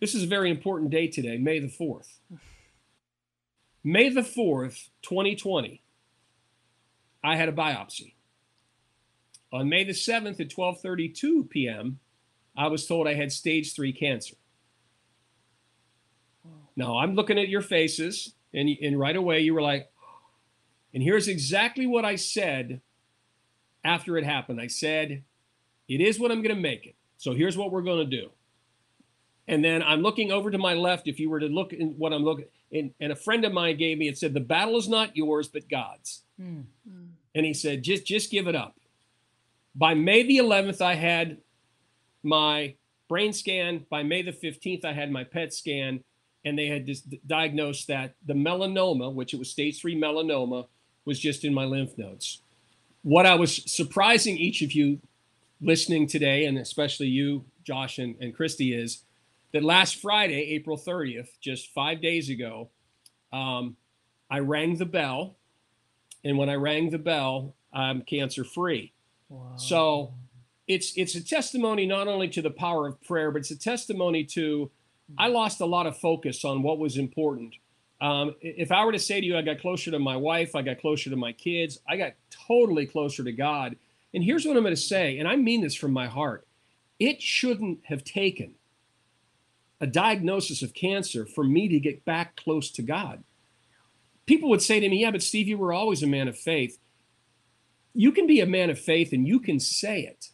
[0.00, 2.08] this is a very important day today, May the 4th.
[3.82, 5.80] May the 4th, 2020,
[7.22, 8.12] I had a biopsy.
[9.56, 11.98] On May the 7th at 12:32 p.m.,
[12.54, 14.36] I was told I had stage 3 cancer.
[16.76, 19.90] Now, I'm looking at your faces and and right away you were like
[20.94, 22.82] and here's exactly what I said
[23.82, 24.60] after it happened.
[24.60, 25.22] I said,
[25.88, 26.96] "It is what I'm going to make it.
[27.16, 28.30] So here's what we're going to do.
[29.48, 31.08] And then I'm looking over to my left.
[31.08, 33.78] If you were to look in what I'm looking, and, and a friend of mine
[33.78, 36.64] gave me, it said, "The battle is not yours, but God's." Mm.
[36.86, 37.08] Mm.
[37.34, 38.76] And he said, "Just just give it up."
[39.76, 41.36] By May the 11th, I had
[42.22, 42.74] my
[43.08, 43.84] brain scan.
[43.90, 46.02] By May the 15th, I had my PET scan,
[46.46, 46.90] and they had
[47.26, 50.66] diagnosed that the melanoma, which it was stage three melanoma,
[51.04, 52.42] was just in my lymph nodes.
[53.02, 54.98] What I was surprising each of you
[55.60, 59.02] listening today, and especially you, Josh and, and Christy, is
[59.52, 62.70] that last Friday, April 30th, just five days ago,
[63.30, 63.76] um,
[64.30, 65.36] I rang the bell.
[66.24, 68.92] And when I rang the bell, I'm cancer free.
[69.28, 69.56] Wow.
[69.56, 70.14] So
[70.66, 74.24] it's it's a testimony not only to the power of prayer, but it's a testimony
[74.24, 74.70] to
[75.16, 77.54] I lost a lot of focus on what was important.
[78.00, 80.62] Um, if I were to say to you, I got closer to my wife, I
[80.62, 83.76] got closer to my kids, I got totally closer to God.
[84.12, 86.46] And here's what I'm going to say, and I mean this from my heart
[86.98, 88.54] it shouldn't have taken
[89.80, 93.22] a diagnosis of cancer for me to get back close to God.
[94.24, 96.78] People would say to me, Yeah, but Steve, you were always a man of faith.
[97.96, 100.28] You can be a man of faith and you can say it,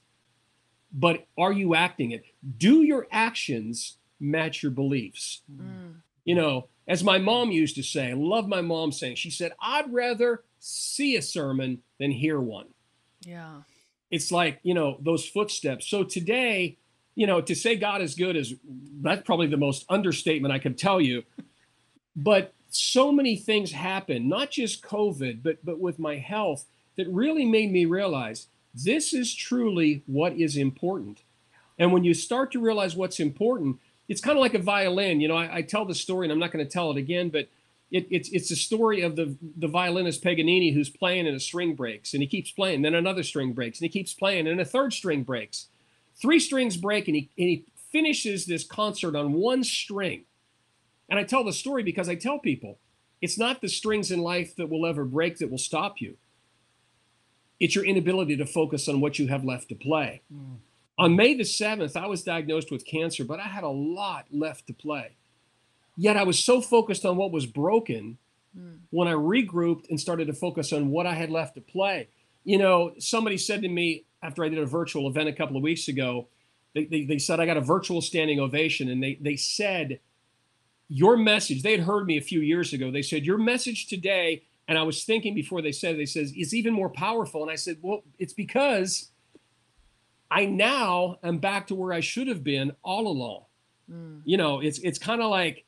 [0.93, 2.25] but are you acting it?
[2.59, 5.43] Do your actions match your beliefs?
[5.51, 5.95] Mm.
[6.25, 9.53] You know, as my mom used to say, I love my mom saying, she said,
[9.61, 12.67] I'd rather see a sermon than hear one
[13.27, 13.63] Yeah.
[14.13, 16.77] it's like you know those footsteps so today
[17.17, 18.55] you know to say god is good is
[19.01, 21.25] that's probably the most understatement i can tell you
[22.17, 27.45] but so many things happen not just covid but but with my health that really
[27.45, 31.23] made me realize this is truly what is important
[31.79, 33.79] and when you start to realize what's important
[34.09, 36.39] it's kind of like a violin you know i, I tell the story and i'm
[36.39, 37.49] not going to tell it again but
[37.93, 41.75] it, it's it's a story of the the violinist Paganini who's playing and a string
[41.75, 44.65] breaks and he keeps playing, then another string breaks and he keeps playing and a
[44.65, 45.69] third string breaks,
[46.21, 50.25] three strings break and he and he finishes this concert on one string.
[51.11, 52.79] And I tell the story because I tell people
[53.21, 56.17] it's not the strings in life that will ever break that will stop you.
[57.63, 60.23] It's your inability to focus on what you have left to play.
[60.35, 60.57] Mm.
[60.99, 64.67] On May the 7th, I was diagnosed with cancer, but I had a lot left
[64.67, 65.13] to play.
[65.97, 68.19] Yet I was so focused on what was broken
[68.59, 68.81] Mm.
[68.91, 72.09] when I regrouped and started to focus on what I had left to play.
[72.45, 75.63] You know, somebody said to me after I did a virtual event a couple of
[75.63, 76.29] weeks ago,
[76.75, 80.01] they, they, they said I got a virtual standing ovation, and they, they said,
[80.89, 82.91] Your message, they had heard me a few years ago.
[82.91, 86.33] They said, Your message today, and I was thinking before they said, it, they says,
[86.35, 87.43] it's even more powerful.
[87.43, 89.11] And I said, Well, it's because
[90.31, 93.45] I now am back to where I should have been all along.
[93.91, 94.23] Mm.
[94.25, 95.67] You know, it's it's kind of like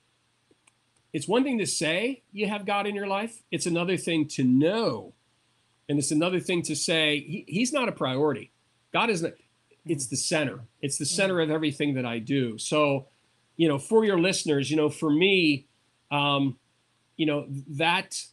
[1.13, 3.43] it's one thing to say you have God in your life.
[3.51, 5.13] It's another thing to know,
[5.89, 8.53] and it's another thing to say he, He's not a priority.
[8.93, 9.33] God is not.
[9.85, 10.61] It's the center.
[10.81, 12.57] It's the center of everything that I do.
[12.57, 13.09] So,
[13.59, 15.67] you know, for your listeners, you know, for me,
[16.11, 16.57] um,
[17.19, 18.25] you know, that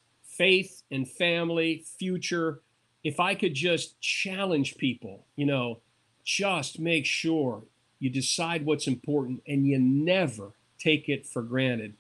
[0.41, 2.61] faith and family future.
[3.03, 5.81] If I could just challenge people, you know,
[6.23, 7.63] just make sure
[7.99, 11.93] you decide what's important and you never take it for granted.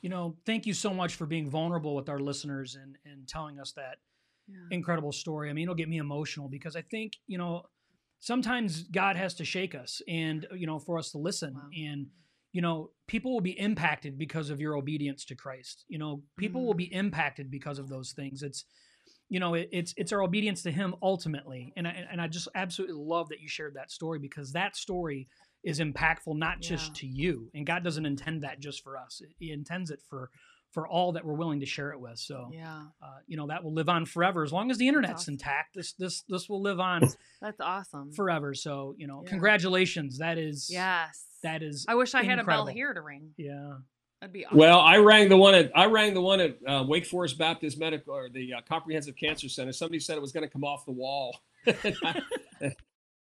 [0.00, 3.60] You know, thank you so much for being vulnerable with our listeners and and telling
[3.60, 3.98] us that
[4.48, 4.56] Yeah.
[4.70, 5.50] incredible story.
[5.50, 7.66] I mean, it'll get me emotional because I think, you know,
[8.18, 11.54] sometimes God has to shake us and, you know, for us to listen.
[11.54, 11.70] Wow.
[11.76, 12.10] And,
[12.54, 15.84] you know, people will be impacted because of your obedience to Christ.
[15.88, 16.78] You know, people will Mhm.
[16.78, 18.44] be impacted because of those things.
[18.44, 18.64] It's,
[19.28, 21.72] you know, it, it's it's our obedience to Him ultimately.
[21.76, 25.26] And I, and I just absolutely love that you shared that story because that story
[25.64, 29.20] is impactful not just to you, and God doesn't intend that just for us.
[29.40, 30.30] He intends it for
[30.74, 32.18] for all that we're willing to share it with.
[32.18, 32.82] So Yeah.
[33.00, 35.34] uh, you know that will live on forever as long as the internet's awesome.
[35.34, 35.74] intact.
[35.74, 37.08] This this this will live on
[37.40, 38.12] That's awesome.
[38.12, 38.52] forever.
[38.54, 39.30] So you know, Yeah.
[39.30, 40.18] congratulations.
[40.18, 41.24] That is yes.
[41.42, 43.30] that is I wish I had a bell here to ring.
[43.38, 43.76] yeah.
[44.20, 44.56] That'd be awesome.
[44.58, 47.78] Well, I rang the one at I rang the one at uh, Wake Forest Baptist
[47.78, 49.72] Medical or the uh, Comprehensive Cancer Center.
[49.72, 51.36] Somebody said it was going to come off the wall,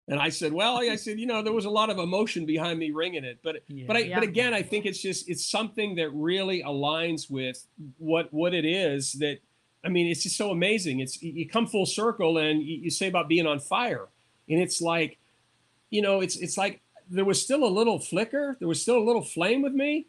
[0.07, 2.79] and, I, said, "Well, I said, you know, there was a lot of emotion behind
[2.79, 3.85] me ringing it, but yeah.
[3.87, 4.19] but I, Yeah.
[4.19, 7.65] but again, I think it's just it's something that really aligns with
[7.97, 9.39] what what it is that
[9.83, 10.99] I mean, it's just so amazing.
[11.01, 14.07] It's you come full circle and you, you say about being on fire,
[14.49, 15.17] and it's like,
[15.89, 19.05] you know, it's it's like there was still a little flicker, there was still a
[19.05, 20.07] little flame with me,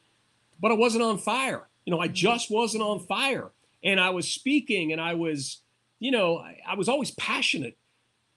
[0.61, 1.69] but I wasn't on fire.
[1.85, 2.13] You know, I Mhm.
[2.15, 3.51] just wasn't on fire,
[3.85, 5.61] and I was speaking, and I was,
[6.01, 7.77] you know, I, I was always passionate,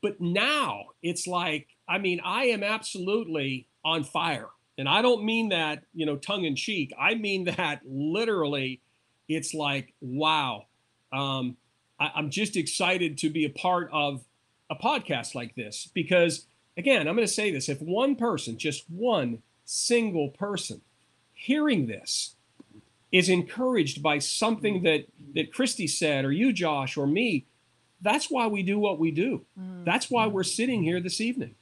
[0.02, 4.50] but now it's like, I mean, I am absolutely on fire.
[4.78, 6.92] And I don't mean that, you know, tongue in cheek.
[7.00, 8.82] I mean that literally.
[9.28, 10.66] It's like, wow.
[11.14, 11.56] Um,
[12.00, 14.24] I, I'm just excited to be a part of
[14.70, 16.48] a podcast like this because,
[16.78, 20.82] again, I'm going to say this if one person, just one single person
[21.34, 22.36] hearing this
[23.12, 27.46] is encouraged by something that that Christy said or you Josh or me
[28.02, 29.86] that's why we do what we do Mm.
[29.86, 31.56] that's why we're sitting here this evening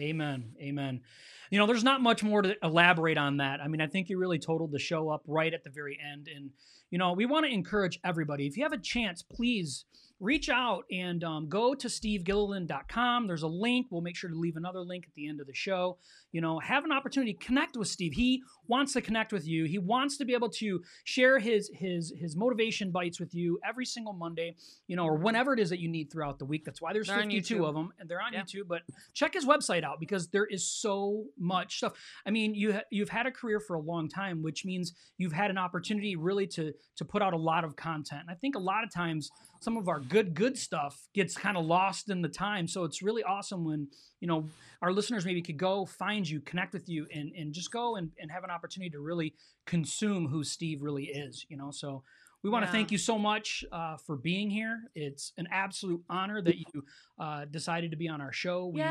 [0.00, 0.54] Amen.
[0.58, 1.02] Amen.
[1.50, 3.60] You know, there's not much more to elaborate on that.
[3.60, 6.28] I mean, I think you really totaled the show up right at the very end.
[6.34, 6.48] And,
[6.90, 8.46] you know, we want to encourage everybody.
[8.46, 9.84] If you have a chance, please
[10.18, 13.26] reach out and um, go to stevegilliland.com.
[13.26, 13.88] There's a link.
[13.90, 15.98] We'll make sure to leave another link at the end of the show.
[16.32, 18.12] You know, have an opportunity connect with Steve.
[18.14, 19.64] He wants to connect with you.
[19.66, 23.84] He wants to be able to share his his his motivation bites with you every
[23.84, 24.56] single Monday,
[24.88, 26.64] you know, or whenever it is that you need throughout the week.
[26.64, 28.42] That's why there's They're 52 of them and they're on Yeah.
[28.42, 31.92] YouTube, but check his website out because there is so much stuff.
[32.26, 35.32] I mean, you ha- you've had a career for a long time, which means you've
[35.32, 38.22] had an opportunity really to to put out a lot of content.
[38.22, 39.30] And I think a lot of times
[39.60, 42.66] some of our good good stuff gets kind of lost in the time.
[42.66, 43.88] So it's really awesome when
[44.20, 44.48] you know
[44.80, 48.10] our listeners maybe could go find you, connect with you, and and just go and,
[48.20, 49.34] and have an opportunity to really
[49.66, 51.46] consume who Steve really is.
[51.48, 52.02] You know, so.
[52.44, 52.72] We want to Yeah.
[52.72, 54.90] thank you so much uh, for being here.
[54.96, 56.84] It's an absolute honor that you
[57.16, 58.66] uh, decided to be on our show.
[58.66, 58.82] We,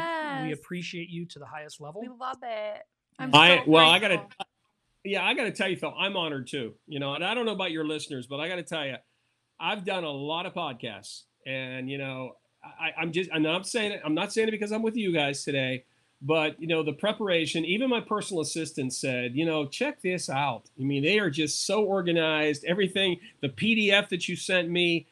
[0.43, 1.99] we appreciate you to the highest level.
[1.99, 2.81] We love it.
[3.19, 4.25] I'm I- so well, I gotta-
[5.03, 7.45] yeah i got to tell you phil i'm honored too you know and i don't
[7.47, 8.95] know about your listeners but i got to tell you
[9.59, 13.93] i've done a lot of podcasts and you know I, i'm just i'm not saying
[13.93, 15.85] it i'm not saying it because i'm with you guys today
[16.21, 20.69] but you know the preparation even my personal assistant said you know check this out.
[20.79, 25.07] I mean they are just so organized everything the pdf that you sent me.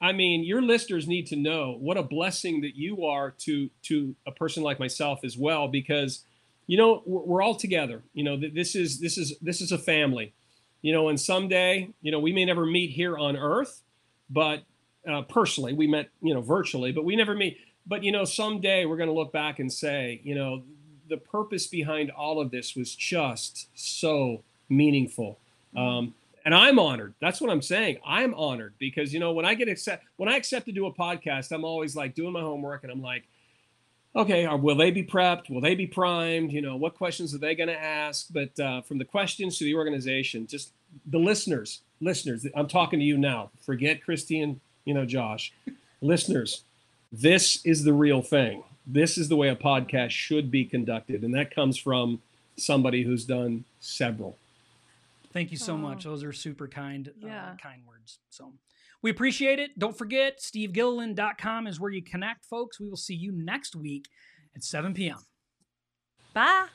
[0.00, 4.14] I mean your listeners need to know what a blessing that you are to to
[4.26, 6.24] a person like myself as well because
[6.66, 8.02] you know we're, all together.
[8.14, 10.32] You know th- this is this is this is a family.
[10.80, 13.82] You know and someday you know we may never meet here on earth
[14.30, 14.62] but
[15.06, 18.84] uh, personally we met you know virtually but we never meet but you know someday
[18.84, 20.62] we're going to look back and say you know
[21.08, 25.38] the purpose behind all of this was just so meaningful
[25.76, 26.14] um,
[26.44, 29.68] and i'm honored that's what i'm saying i'm honored because you know when i get
[29.68, 32.92] accept when i accept to do a podcast i'm always like doing my homework and
[32.92, 33.24] i'm like
[34.16, 35.50] okay, will they be prepped?
[35.50, 36.52] Will they be primed?
[36.52, 38.26] You know, what questions are they going to ask?
[38.30, 40.72] But uh, from the questions to the organization, just
[41.06, 43.50] the listeners, listeners, I'm talking to you now.
[43.60, 45.52] Forget Christy and, you know, Josh.
[46.00, 46.64] listeners,
[47.20, 48.62] this is the real thing.
[48.86, 51.22] This is the way a podcast should be conducted.
[51.22, 52.20] And that comes from
[52.56, 54.36] somebody who's done several.
[55.32, 55.78] Thank you so Oh.
[55.78, 56.04] much.
[56.04, 58.18] Those are super kind, uh, kind words.
[58.30, 58.52] So
[59.02, 59.78] we appreciate it.
[59.78, 62.78] Don't forget, stevegilliland.com is where you connect, folks.
[62.78, 64.06] We will see you next week
[64.54, 65.18] at 7 p.m.
[66.32, 66.68] Bye.